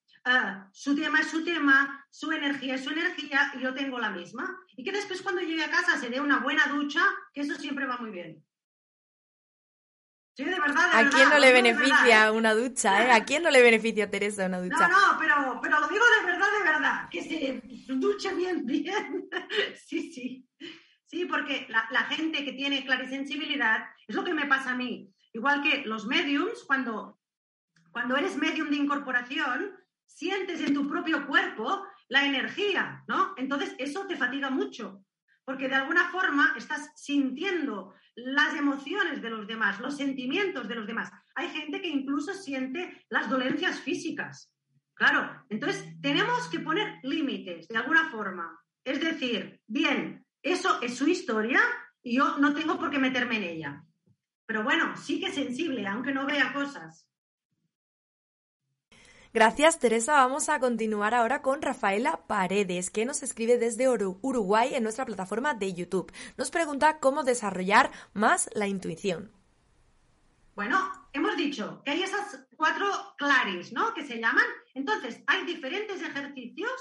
[0.71, 4.59] su tema es su tema, su energía es su energía y yo tengo la misma.
[4.75, 7.85] Y que después cuando llegue a casa se dé una buena ducha, que eso siempre
[7.85, 8.43] va muy bien.
[10.35, 13.11] Sí, de verdad, ¿A quién no le beneficia una ducha, eh?
[13.11, 14.87] ¿A quién no le beneficia, Teresa, una ducha?
[14.87, 17.09] No, no, pero, pero lo digo de verdad, de verdad.
[17.11, 17.61] Que se
[17.93, 19.29] duche bien, bien.
[19.87, 20.49] sí, sí.
[21.05, 25.13] Sí, porque la, la gente que tiene clarisensibilidad, es lo que me pasa a mí.
[25.33, 27.19] Igual que los mediums, cuando,
[27.91, 29.77] cuando eres medium de incorporación,
[30.07, 33.33] sientes en tu propio cuerpo la energía, ¿no?
[33.37, 35.03] Entonces eso te fatiga mucho,
[35.45, 40.87] porque de alguna forma estás sintiendo las emociones de los demás, los sentimientos de los
[40.87, 41.11] demás.
[41.35, 44.51] Hay gente que incluso siente las dolencias físicas.
[44.93, 48.59] Claro, entonces tenemos que poner límites de alguna forma.
[48.83, 51.61] Es decir, bien, eso es su historia
[52.01, 53.83] y yo no tengo por qué meterme en ella.
[54.47, 57.07] Pero bueno, sí que es sensible, aunque no vea cosas.
[59.33, 60.13] Gracias, Teresa.
[60.13, 65.53] Vamos a continuar ahora con Rafaela Paredes, que nos escribe desde Uruguay en nuestra plataforma
[65.53, 66.11] de YouTube.
[66.37, 69.31] Nos pregunta cómo desarrollar más la intuición.
[70.55, 72.87] Bueno, hemos dicho que hay esas cuatro
[73.17, 73.93] claris, ¿no?
[73.93, 74.45] Que se llaman.
[74.73, 76.71] Entonces, hay diferentes ejercicios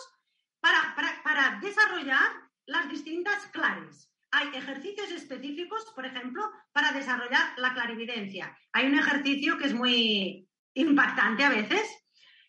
[0.60, 4.10] para, para desarrollar las distintas claris.
[4.30, 8.56] Hay ejercicios específicos, por ejemplo, para desarrollar la clarividencia.
[8.72, 11.88] Hay un ejercicio que es muy impactante a veces,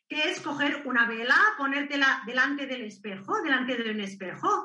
[0.07, 4.63] que es coger una vela, ponértela delante del espejo, delante de un espejo,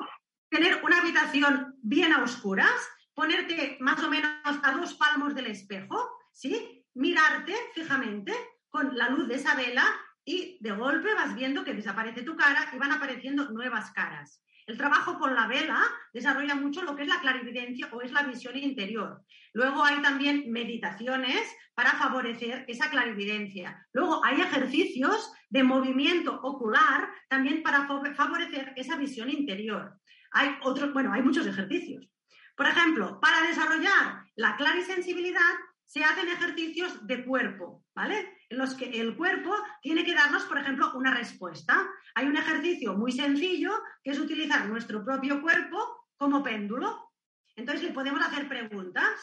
[0.49, 2.71] tener una habitación bien a oscuras,
[3.15, 6.85] ponerte más o menos a dos palmos del espejo, ¿sí?
[6.95, 8.33] Mirarte fijamente
[8.69, 9.85] con la luz de esa vela
[10.25, 14.43] y de golpe vas viendo que desaparece tu cara y van apareciendo nuevas caras.
[14.67, 15.81] El trabajo con la vela
[16.13, 19.23] desarrolla mucho lo que es la clarividencia o es la visión interior.
[19.53, 21.41] Luego hay también meditaciones
[21.75, 23.87] para favorecer esa clarividencia.
[23.93, 29.99] Luego hay ejercicios de movimiento ocular también para favorecer esa visión interior.
[30.33, 32.09] Hay otros, bueno, hay muchos ejercicios.
[32.57, 35.41] Por ejemplo, para desarrollar la clarisensibilidad
[35.85, 38.39] se hacen ejercicios de cuerpo, ¿vale?
[38.53, 41.89] Los que el cuerpo tiene que darnos, por ejemplo, una respuesta.
[42.15, 43.73] Hay un ejercicio muy sencillo
[44.05, 47.13] que es utilizar nuestro propio cuerpo como péndulo.
[47.57, 49.19] Entonces le podemos hacer preguntas.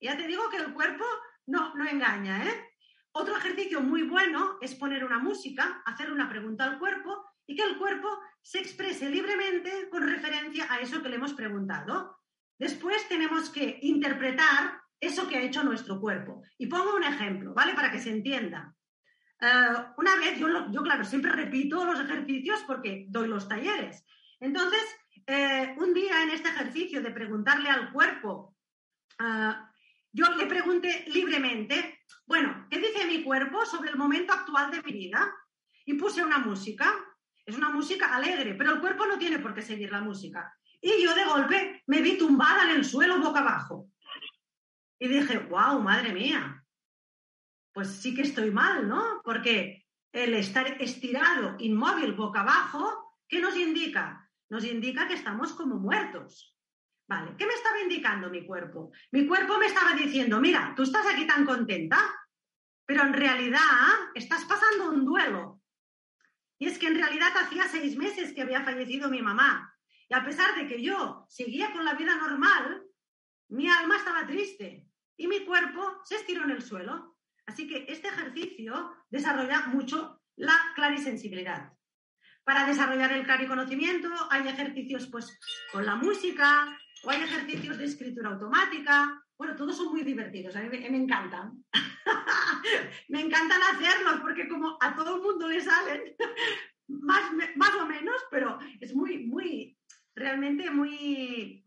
[0.00, 1.04] Ya te digo que el cuerpo
[1.46, 2.68] no, no engaña, ¿eh?
[3.12, 7.62] Otro ejercicio muy bueno es poner una música, hacer una pregunta al cuerpo y que
[7.62, 8.08] el cuerpo
[8.40, 12.18] se exprese libremente con referencia a eso que le hemos preguntado.
[12.58, 16.42] Después tenemos que interpretar eso que ha hecho nuestro cuerpo.
[16.56, 17.74] Y pongo un ejemplo, ¿vale?
[17.74, 18.72] Para que se entienda.
[19.40, 24.06] Eh, una vez, yo, yo, claro, siempre repito los ejercicios porque doy los talleres.
[24.38, 24.80] Entonces,
[25.26, 28.56] eh, un día en este ejercicio de preguntarle al cuerpo,
[29.18, 29.52] eh,
[30.12, 34.92] yo le pregunté libremente, bueno, ¿qué dice mi cuerpo sobre el momento actual de mi
[34.92, 35.34] vida?
[35.84, 36.94] Y puse una música.
[37.44, 40.56] Es una música alegre, pero el cuerpo no tiene por qué seguir la música.
[40.80, 43.88] Y yo de golpe me vi tumbada en el suelo boca abajo.
[45.02, 46.64] Y dije, wow, madre mía,
[47.72, 49.20] pues sí que estoy mal, ¿no?
[49.24, 54.30] Porque el estar estirado, inmóvil, boca abajo, ¿qué nos indica?
[54.48, 56.56] Nos indica que estamos como muertos.
[57.08, 58.92] Vale, ¿qué me estaba indicando mi cuerpo?
[59.10, 61.98] Mi cuerpo me estaba diciendo, mira, tú estás aquí tan contenta,
[62.86, 63.58] pero en realidad
[64.14, 65.60] estás pasando un duelo.
[66.60, 69.76] Y es que en realidad hacía seis meses que había fallecido mi mamá.
[70.08, 72.84] Y a pesar de que yo seguía con la vida normal,
[73.48, 74.91] mi alma estaba triste
[75.22, 77.16] y mi cuerpo se estiró en el suelo.
[77.46, 81.72] Así que este ejercicio desarrolla mucho la clarisensibilidad.
[82.42, 85.38] Para desarrollar el clariconocimiento hay ejercicios pues,
[85.70, 89.22] con la música o hay ejercicios de escritura automática.
[89.38, 91.52] Bueno, todos son muy divertidos, a mí me, encantan.
[93.08, 96.16] me encantan hacerlos porque como a todo el mundo le salen,
[96.88, 99.78] más, más o menos, pero es muy, muy,
[100.16, 101.64] realmente muy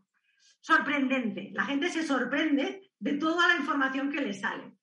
[0.60, 1.52] sorprendente.
[1.54, 4.76] La gente se sorprende de toda la información que le sale.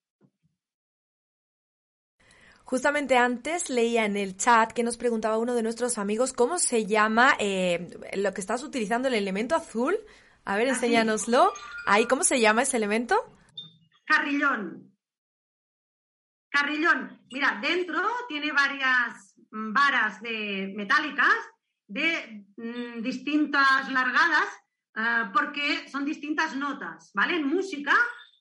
[2.63, 6.87] Justamente antes leía en el chat que nos preguntaba uno de nuestros amigos cómo se
[6.87, 9.97] llama eh, lo que estás utilizando, el elemento azul.
[10.45, 11.53] A ver, enséñanoslo.
[11.85, 13.17] Ahí, ¿cómo se llama ese elemento?
[14.05, 14.95] Carrillón.
[16.49, 17.21] Carrillón.
[17.33, 21.35] Mira, dentro tiene varias varas de metálicas
[21.89, 24.62] de mm, distintas largadas
[24.95, 27.37] Ah, porque son distintas notas, ¿vale?
[27.37, 27.97] En música,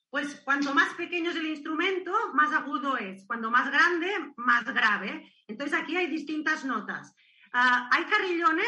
[0.10, 3.26] pues cuanto más pequeño es el instrumento, más agudo es.
[3.26, 5.32] Cuando más grande, más grave.
[5.48, 7.16] Entonces aquí hay distintas notas.
[7.54, 8.68] Ah, hay carrillones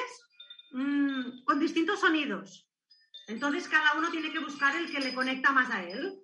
[0.72, 2.70] mm, con distintos sonidos.
[3.28, 6.20] Entonces cada uno tiene que buscar el que le conecta más a él.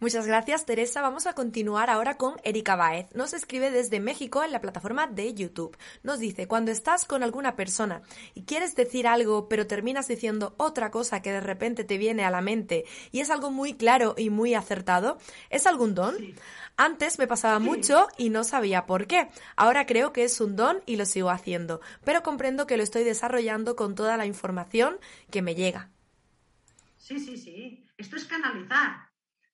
[0.00, 1.00] Muchas gracias, Teresa.
[1.00, 3.06] Vamos a continuar ahora con Erika Baez.
[3.14, 5.76] Nos escribe desde México en la plataforma de YouTube.
[6.02, 8.02] Nos dice, cuando estás con alguna persona
[8.34, 12.30] y quieres decir algo, pero terminas diciendo otra cosa que de repente te viene a
[12.30, 15.18] la mente y es algo muy claro y muy acertado,
[15.50, 16.16] ¿es algún don?
[16.76, 19.28] Antes me pasaba mucho y no sabía por qué.
[19.54, 23.04] Ahora creo que es un don y lo sigo haciendo, pero comprendo que lo estoy
[23.04, 24.98] desarrollando con toda la información
[25.30, 25.90] que me llega.
[26.96, 27.86] Sí, sí, sí.
[27.96, 29.11] Esto es canalizar.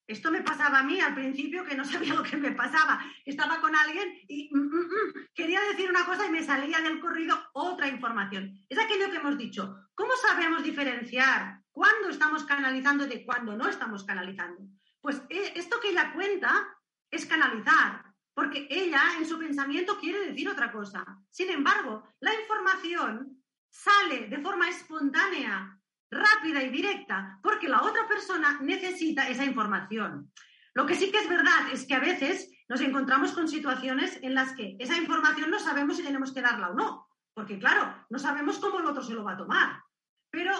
[0.08, 3.04] Esto me pasaba a mí al principio que no sabía lo que me pasaba.
[3.26, 6.98] Estaba con alguien y mm, mm, mm, quería decir una cosa y me salía del
[6.98, 8.58] corrido otra información.
[8.70, 9.76] Es aquello que hemos dicho.
[9.94, 14.62] ¿Cómo sabemos diferenciar cuándo estamos canalizando de cuándo no estamos canalizando?
[15.02, 16.66] Pues eh, esto que ella cuenta
[17.10, 18.02] es canalizar,
[18.32, 21.04] porque ella en su pensamiento quiere decir otra cosa.
[21.28, 25.77] Sin embargo, la información sale de forma espontánea
[26.10, 30.32] rápida y directa, porque la otra persona necesita esa información.
[30.74, 34.34] Lo que sí que es verdad es que a veces nos encontramos con situaciones en
[34.34, 38.18] las que esa información no sabemos si tenemos que darla o no, porque claro, no
[38.18, 39.82] sabemos cómo el otro se lo va a tomar.
[40.30, 40.52] Pero,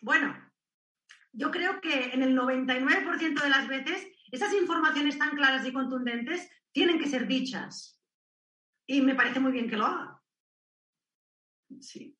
[0.00, 0.36] bueno,
[1.32, 6.48] yo creo que en el 99% de las veces esas informaciones tan claras y contundentes
[6.72, 8.00] tienen que ser dichas.
[8.86, 10.20] Y me parece muy bien que lo haga.
[11.80, 12.16] Sí.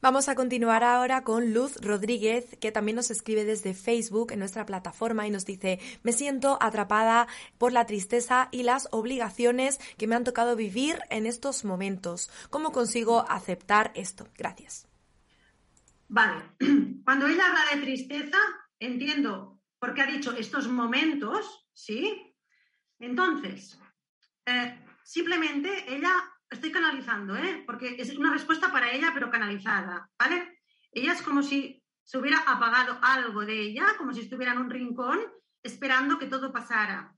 [0.00, 4.64] Vamos a continuar ahora con Luz Rodríguez, que también nos escribe desde Facebook en nuestra
[4.64, 7.26] plataforma y nos dice, me siento atrapada
[7.58, 12.30] por la tristeza y las obligaciones que me han tocado vivir en estos momentos.
[12.48, 14.28] ¿Cómo consigo aceptar esto?
[14.36, 14.86] Gracias.
[16.06, 16.44] Vale,
[17.04, 18.38] cuando ella habla de tristeza,
[18.78, 22.36] entiendo por qué ha dicho estos momentos, ¿sí?
[23.00, 23.76] Entonces,
[24.46, 26.12] eh, simplemente ella
[26.50, 27.62] estoy canalizando, ¿eh?
[27.66, 30.60] porque es una respuesta para ella, pero canalizada, ¿vale?
[30.92, 34.70] Ella es como si se hubiera apagado algo de ella, como si estuviera en un
[34.70, 35.18] rincón
[35.62, 37.14] esperando que todo pasara.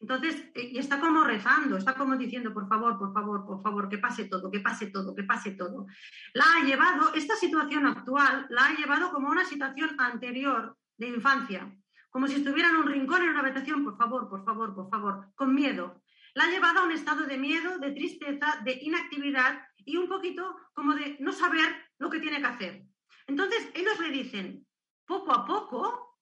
[0.00, 3.88] Entonces, eh, y está como rezando, está como diciendo, por favor, por favor, por favor,
[3.88, 5.86] que pase todo, que pase todo, que pase todo.
[6.34, 11.72] La ha llevado, esta situación actual, la ha llevado como una situación anterior de infancia,
[12.10, 15.28] como si estuviera en un rincón, en una habitación, por favor, por favor, por favor,
[15.34, 16.00] con miedo.
[16.38, 20.56] La ha llevado a un estado de miedo, de tristeza, de inactividad y un poquito
[20.72, 22.84] como de no saber lo que tiene que hacer.
[23.26, 24.64] Entonces, ellos le dicen,
[25.04, 26.16] poco a poco,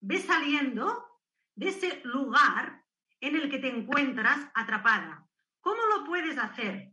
[0.00, 1.20] ve saliendo
[1.54, 2.84] de ese lugar
[3.20, 5.24] en el que te encuentras atrapada.
[5.60, 6.92] ¿Cómo lo puedes hacer?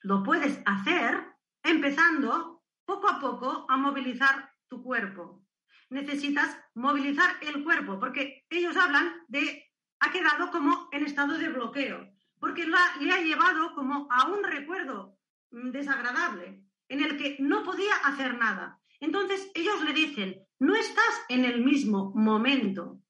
[0.00, 1.24] Lo puedes hacer
[1.62, 5.46] empezando poco a poco a movilizar tu cuerpo.
[5.90, 9.65] Necesitas movilizar el cuerpo, porque ellos hablan de,
[10.00, 15.18] ha quedado como en estado de bloqueo, porque le ha llevado como a un recuerdo
[15.50, 18.80] desagradable, en el que no podía hacer nada.
[19.00, 23.00] Entonces ellos le dicen, no estás en el mismo momento,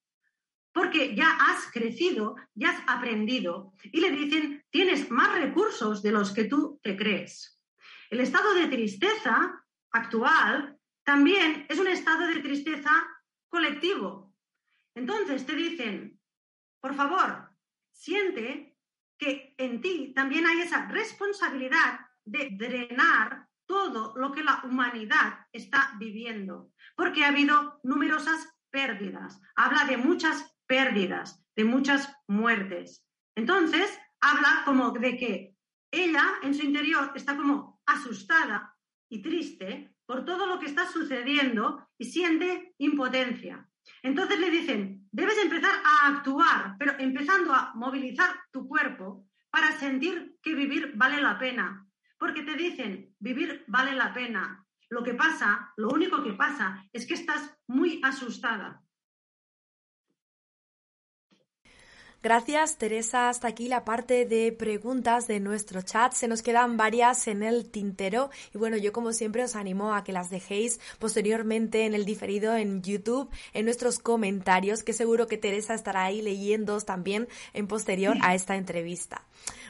[0.72, 3.72] porque ya has crecido, ya has aprendido.
[3.84, 7.59] Y le dicen, tienes más recursos de los que tú te crees.
[8.11, 12.91] El estado de tristeza actual también es un estado de tristeza
[13.49, 14.34] colectivo.
[14.95, 16.15] Entonces te dicen,
[16.87, 17.51] por favor,
[17.91, 18.78] siente
[19.18, 25.97] que en ti también hay esa responsabilidad de drenar todo lo que la humanidad está
[25.99, 29.41] viviendo, porque ha habido numerosas pérdidas.
[29.57, 33.05] Habla de muchas pérdidas, de muchas muertes.
[33.34, 35.57] Entonces, habla como de que
[35.91, 38.76] ella en su interior está como asustada
[39.11, 43.68] y triste por todo lo que está sucediendo y siente impotencia.
[44.03, 50.37] Entonces le dicen, debes empezar a actuar, pero empezando a movilizar tu cuerpo para sentir
[50.43, 51.87] que vivir vale la pena.
[52.18, 54.64] Porque te dicen, vivir vale la pena.
[54.89, 58.82] Lo que pasa, lo único que pasa es que estás muy asustada.
[62.22, 63.28] Gracias, Teresa.
[63.28, 66.12] Hasta aquí la parte de preguntas de nuestro chat.
[66.12, 68.30] Se nos quedan varias en el tintero.
[68.52, 72.56] Y bueno, yo como siempre os animo a que las dejéis posteriormente en el diferido
[72.56, 78.16] en YouTube, en nuestros comentarios, que seguro que Teresa estará ahí leyendo también en posterior
[78.22, 79.22] a esta entrevista.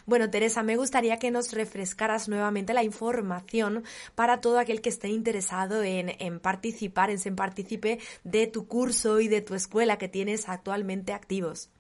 [0.07, 3.85] Bueno, Teresa, me gustaría que nos refrescaras nuevamente la información
[4.15, 9.21] para todo aquel que esté interesado en, en participar, en ser partícipe de tu curso
[9.21, 11.71] y de tu escuela que tienes actualmente activos.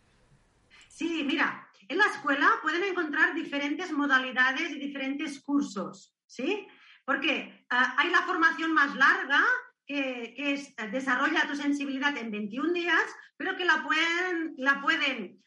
[0.96, 6.66] Sí, mira, en la escuela pueden encontrar diferentes modalidades y diferentes cursos, ¿sí?
[7.04, 9.44] Porque ah, hay la formación más larga,
[9.84, 13.04] que, es eh, desarrolla tu sensibilidad en 21 días,
[13.36, 15.38] pero que la pueden, la pueden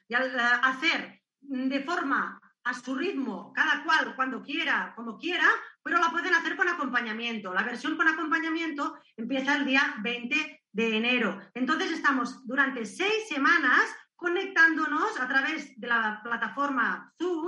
[0.62, 5.50] hacer de forma a su ritmo, cada cual cuando quiera, como quiera,
[5.82, 7.56] pero la pueden hacer con acompañamiento.
[7.56, 11.42] La versión con acompañamiento empieza el día 20 de enero.
[11.56, 13.82] Entonces estamos durante seis semanas
[14.20, 17.48] conectándonos a través de la plataforma Zoom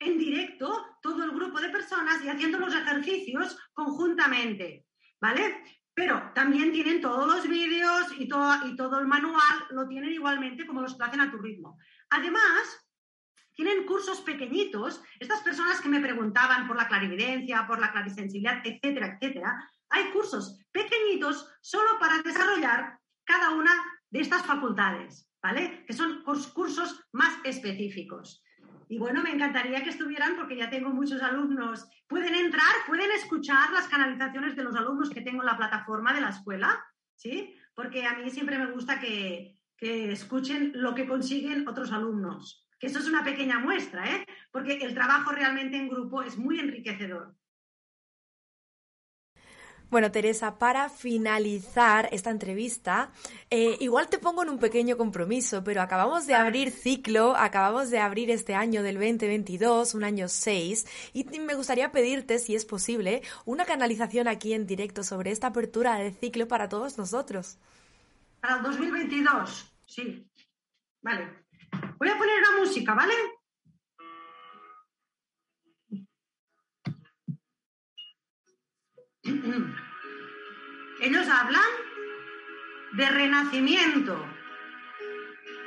[0.00, 4.86] en directo, todo el grupo de personas y haciendo los ejercicios conjuntamente,
[5.20, 5.62] ¿vale?
[5.92, 10.96] Pero también tienen todos los vídeos y todo, el manual, lo tienen igualmente como los
[10.96, 11.76] que hacen a tu ritmo.
[12.10, 12.86] Además,
[13.54, 15.02] tienen cursos pequeñitos.
[15.18, 20.58] Estas personas que me preguntaban por la clarividencia, por la clarisensibilidad, etcétera, etcétera, hay cursos
[20.70, 23.72] pequeñitos solo para desarrollar cada una
[24.10, 25.27] de estas facultades.
[25.42, 25.84] ¿Vale?
[25.86, 28.42] Que son cursos más específicos.
[28.88, 31.86] Y bueno, me encantaría que estuvieran porque ya tengo muchos alumnos.
[32.06, 36.22] Pueden entrar, pueden escuchar las canalizaciones de los alumnos que tengo en la plataforma de
[36.22, 36.82] la escuela,
[37.14, 37.54] ¿sí?
[37.74, 42.66] Porque a mí siempre me gusta que, que escuchen lo que consiguen otros alumnos.
[42.80, 44.26] Que eso es una pequeña muestra, ¿eh?
[44.50, 47.34] Porque el trabajo realmente en grupo es muy enriquecedor.
[49.90, 53.10] Bueno, Teresa, para finalizar esta entrevista,
[53.48, 57.98] eh, igual te pongo en un pequeño compromiso, pero acabamos de abrir ciclo, acabamos de
[57.98, 63.22] abrir este año del 2022, un año 6, y me gustaría pedirte, si es posible,
[63.46, 67.56] una canalización aquí en directo sobre esta apertura de ciclo para todos nosotros.
[68.40, 70.28] Para el 2022, sí.
[71.00, 71.46] Vale.
[71.98, 73.14] Voy a poner una música, ¿vale?
[81.00, 81.70] Ellos hablan
[82.92, 84.26] de renacimiento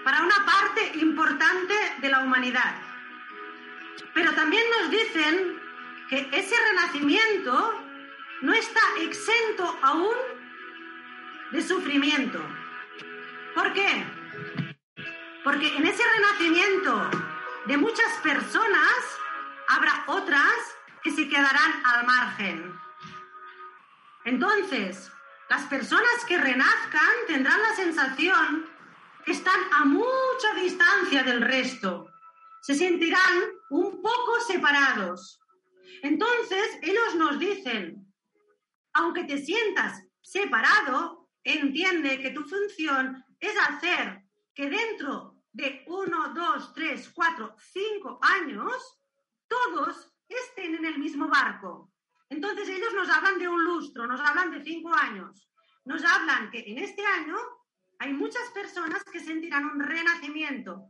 [0.03, 2.75] para una parte importante de la humanidad.
[4.13, 5.59] Pero también nos dicen
[6.09, 7.85] que ese renacimiento
[8.41, 10.15] no está exento aún
[11.51, 12.41] de sufrimiento.
[13.53, 14.03] ¿Por qué?
[15.43, 17.09] Porque en ese renacimiento
[17.65, 19.19] de muchas personas
[19.69, 20.53] habrá otras
[21.03, 22.80] que se quedarán al margen.
[24.25, 25.11] Entonces,
[25.49, 28.69] las personas que renazcan tendrán la sensación
[29.25, 32.09] que están a mucha distancia del resto.
[32.61, 35.39] Se sentirán un poco separados.
[36.03, 38.13] Entonces, ellos nos dicen,
[38.93, 46.73] aunque te sientas separado, entiende que tu función es hacer que dentro de uno, dos,
[46.73, 48.99] tres, cuatro, cinco años,
[49.47, 51.91] todos estén en el mismo barco.
[52.31, 55.49] Entonces ellos nos hablan de un lustro, nos hablan de cinco años,
[55.83, 57.35] nos hablan que en este año
[57.99, 60.87] hay muchas personas que sentirán un renacimiento,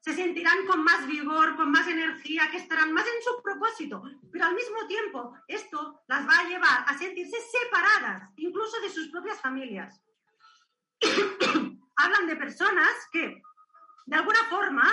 [0.00, 4.44] se sentirán con más vigor, con más energía, que estarán más en su propósito, pero
[4.44, 9.40] al mismo tiempo esto las va a llevar a sentirse separadas, incluso de sus propias
[9.40, 10.00] familias.
[11.96, 13.42] Hablan de personas que,
[14.06, 14.88] de alguna forma,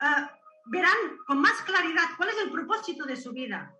[0.00, 0.28] eh,
[0.64, 3.75] verán con más claridad cuál es el propósito de su vida,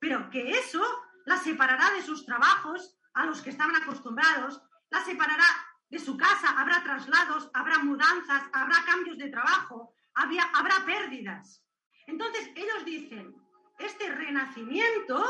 [0.00, 0.82] pero que eso
[1.26, 5.44] las separará de sus trabajos a los que estaban acostumbrados, las separará
[5.88, 11.64] de su casa, habrá traslados, habrá mudanzas, habrá cambios de trabajo, habrá pérdidas.
[12.06, 13.34] Entonces ellos dicen,
[13.78, 15.24] este renacimiento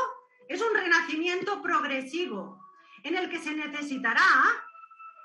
[0.47, 2.59] es un renacimiento progresivo
[3.03, 4.21] en el que se necesitará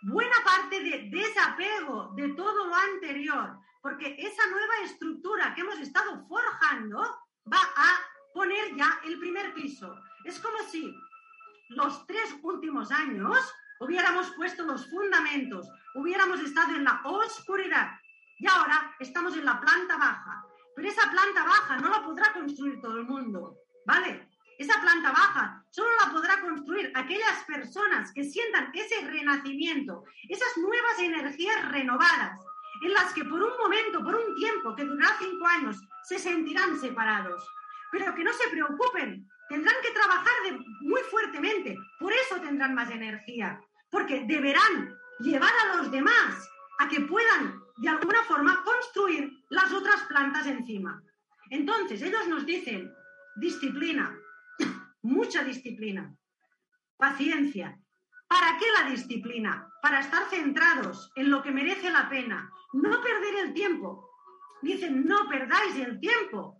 [0.02, 6.26] buena parte de desapego de todo lo anterior, porque esa nueva estructura que hemos estado
[6.26, 6.98] forjando
[7.52, 8.00] va a
[8.36, 9.98] poner ya el primer piso.
[10.24, 10.94] Es como si
[11.70, 13.36] los tres últimos años
[13.80, 17.92] hubiéramos puesto los fundamentos, hubiéramos estado en la oscuridad
[18.38, 20.44] y ahora estamos en la planta baja.
[20.76, 23.56] Pero esa planta baja no la podrá construir todo el mundo,
[23.86, 24.28] ¿vale?
[24.58, 30.98] Esa planta baja solo la podrá construir aquellas personas que sientan ese renacimiento, esas nuevas
[30.98, 32.38] energías renovadas,
[32.82, 36.78] en las que por un momento, por un tiempo que durará cinco años, se sentirán
[36.78, 37.42] separados.
[37.92, 40.34] Pero que no se preocupen, tendrán que trabajar
[40.80, 43.60] muy fuertemente, por eso tendrán más energía,
[43.90, 50.02] porque deberán llevar a los demás a que puedan de alguna forma construir las otras
[50.04, 51.02] plantas encima.
[51.50, 52.92] Entonces, ellos nos dicen
[53.36, 54.18] disciplina,
[55.02, 56.14] mucha disciplina,
[56.96, 57.78] paciencia.
[58.28, 59.70] ¿Para qué la disciplina?
[59.80, 64.10] Para estar centrados en lo que merece la pena, no perder el tiempo.
[64.62, 66.55] Dicen, no perdáis el tiempo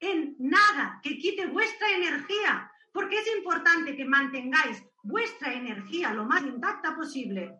[0.00, 6.42] en nada que quite vuestra energía, porque es importante que mantengáis vuestra energía lo más
[6.42, 7.54] intacta posible.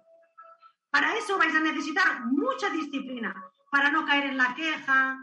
[0.90, 3.34] Para eso vais a necesitar mucha disciplina,
[3.70, 5.18] para no caer en la queja,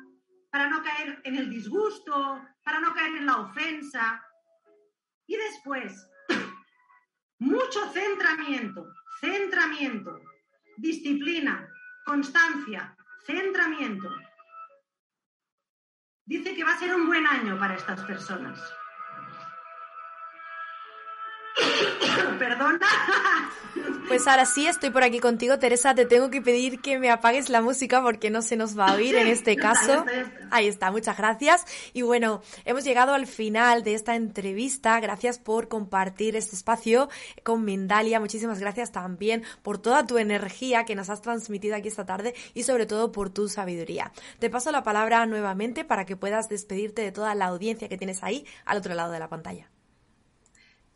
[0.49, 4.23] para no caer en el disgusto, para no caer en la ofensa.
[5.25, 6.07] Y después,
[7.39, 8.87] mucho centramiento,
[9.19, 10.21] centramiento,
[10.77, 11.69] disciplina,
[12.05, 12.95] constancia,
[13.25, 14.09] centramiento.
[16.27, 18.59] Dice que va a ser un buen año para estas personas.
[22.39, 22.79] Perdona.
[24.07, 25.93] Pues ahora sí, estoy por aquí contigo, Teresa.
[25.93, 28.95] Te tengo que pedir que me apagues la música porque no se nos va a
[28.95, 30.05] oír en este caso.
[30.49, 31.65] Ahí está, muchas gracias.
[31.93, 34.97] Y bueno, hemos llegado al final de esta entrevista.
[35.01, 37.09] Gracias por compartir este espacio
[37.43, 38.21] con Mindalia.
[38.21, 42.63] Muchísimas gracias también por toda tu energía que nos has transmitido aquí esta tarde y
[42.63, 44.13] sobre todo por tu sabiduría.
[44.39, 48.23] Te paso la palabra nuevamente para que puedas despedirte de toda la audiencia que tienes
[48.23, 49.69] ahí al otro lado de la pantalla.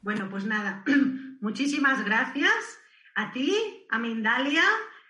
[0.02, 0.84] Bueno, pues nada,
[1.42, 2.80] muchísimas gracias
[3.14, 4.64] a ti, a Mindalia,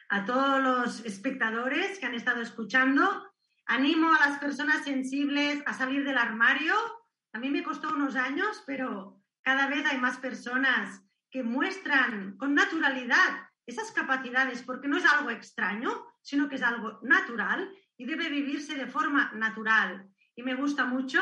[0.10, 3.32] a todos los espectadores que han estado escuchando.
[3.66, 6.74] Animo a las personas sensibles a salir del armario.
[7.32, 12.54] A mí me costó unos años, pero cada vez hay más personas que muestran con
[12.54, 18.28] naturalidad esas capacidades, porque no es algo extraño, sino que es algo natural y debe
[18.28, 20.10] vivirse de forma natural.
[20.36, 21.22] Y me gusta mucho,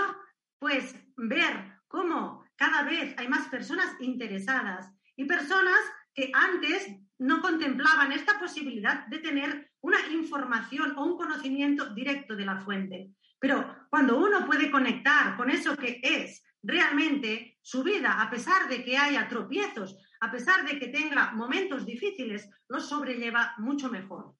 [0.57, 5.79] pues, ver cómo cada vez hay más personas interesadas y personas
[6.13, 6.87] que antes
[7.17, 13.11] no contemplaban esta posibilidad de tener una información o un conocimiento directo de la fuente.
[13.39, 18.83] Pero cuando uno puede conectar con eso que es realmente su vida, a pesar de
[18.83, 24.35] que haya tropiezos, a pesar de que tenga momentos difíciles, lo sobrelleva mucho mejor.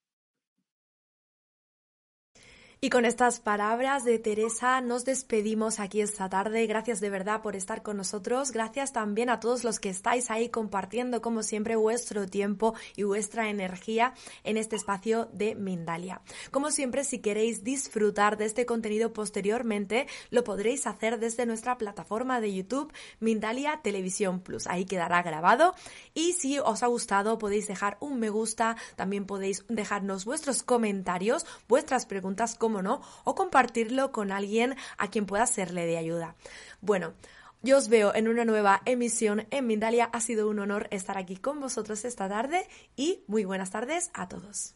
[2.81, 6.65] Y con estas palabras de Teresa nos despedimos aquí esta tarde.
[6.65, 8.53] Gracias de verdad por estar con nosotros.
[8.53, 13.49] Gracias también a todos los que estáis ahí compartiendo como siempre vuestro tiempo y vuestra
[13.49, 14.13] energía
[14.45, 16.21] en este espacio de Mindalia.
[16.51, 22.39] Como siempre, si queréis disfrutar de este contenido posteriormente, lo podréis hacer desde nuestra plataforma
[22.39, 24.67] de YouTube Mindalia Televisión Plus.
[24.67, 25.75] Ahí quedará grabado.
[26.13, 28.77] Y si os ha gustado, podéis dejar un me gusta.
[28.95, 35.47] También podéis dejarnos vuestros comentarios, vuestras preguntas, no, o compartirlo con alguien a quien pueda
[35.47, 36.35] serle de ayuda.
[36.81, 37.13] Bueno,
[37.61, 40.09] yo os veo en una nueva emisión en Mindalia.
[40.13, 42.65] Ha sido un honor estar aquí con vosotros esta tarde
[42.95, 44.75] y muy buenas tardes a todos.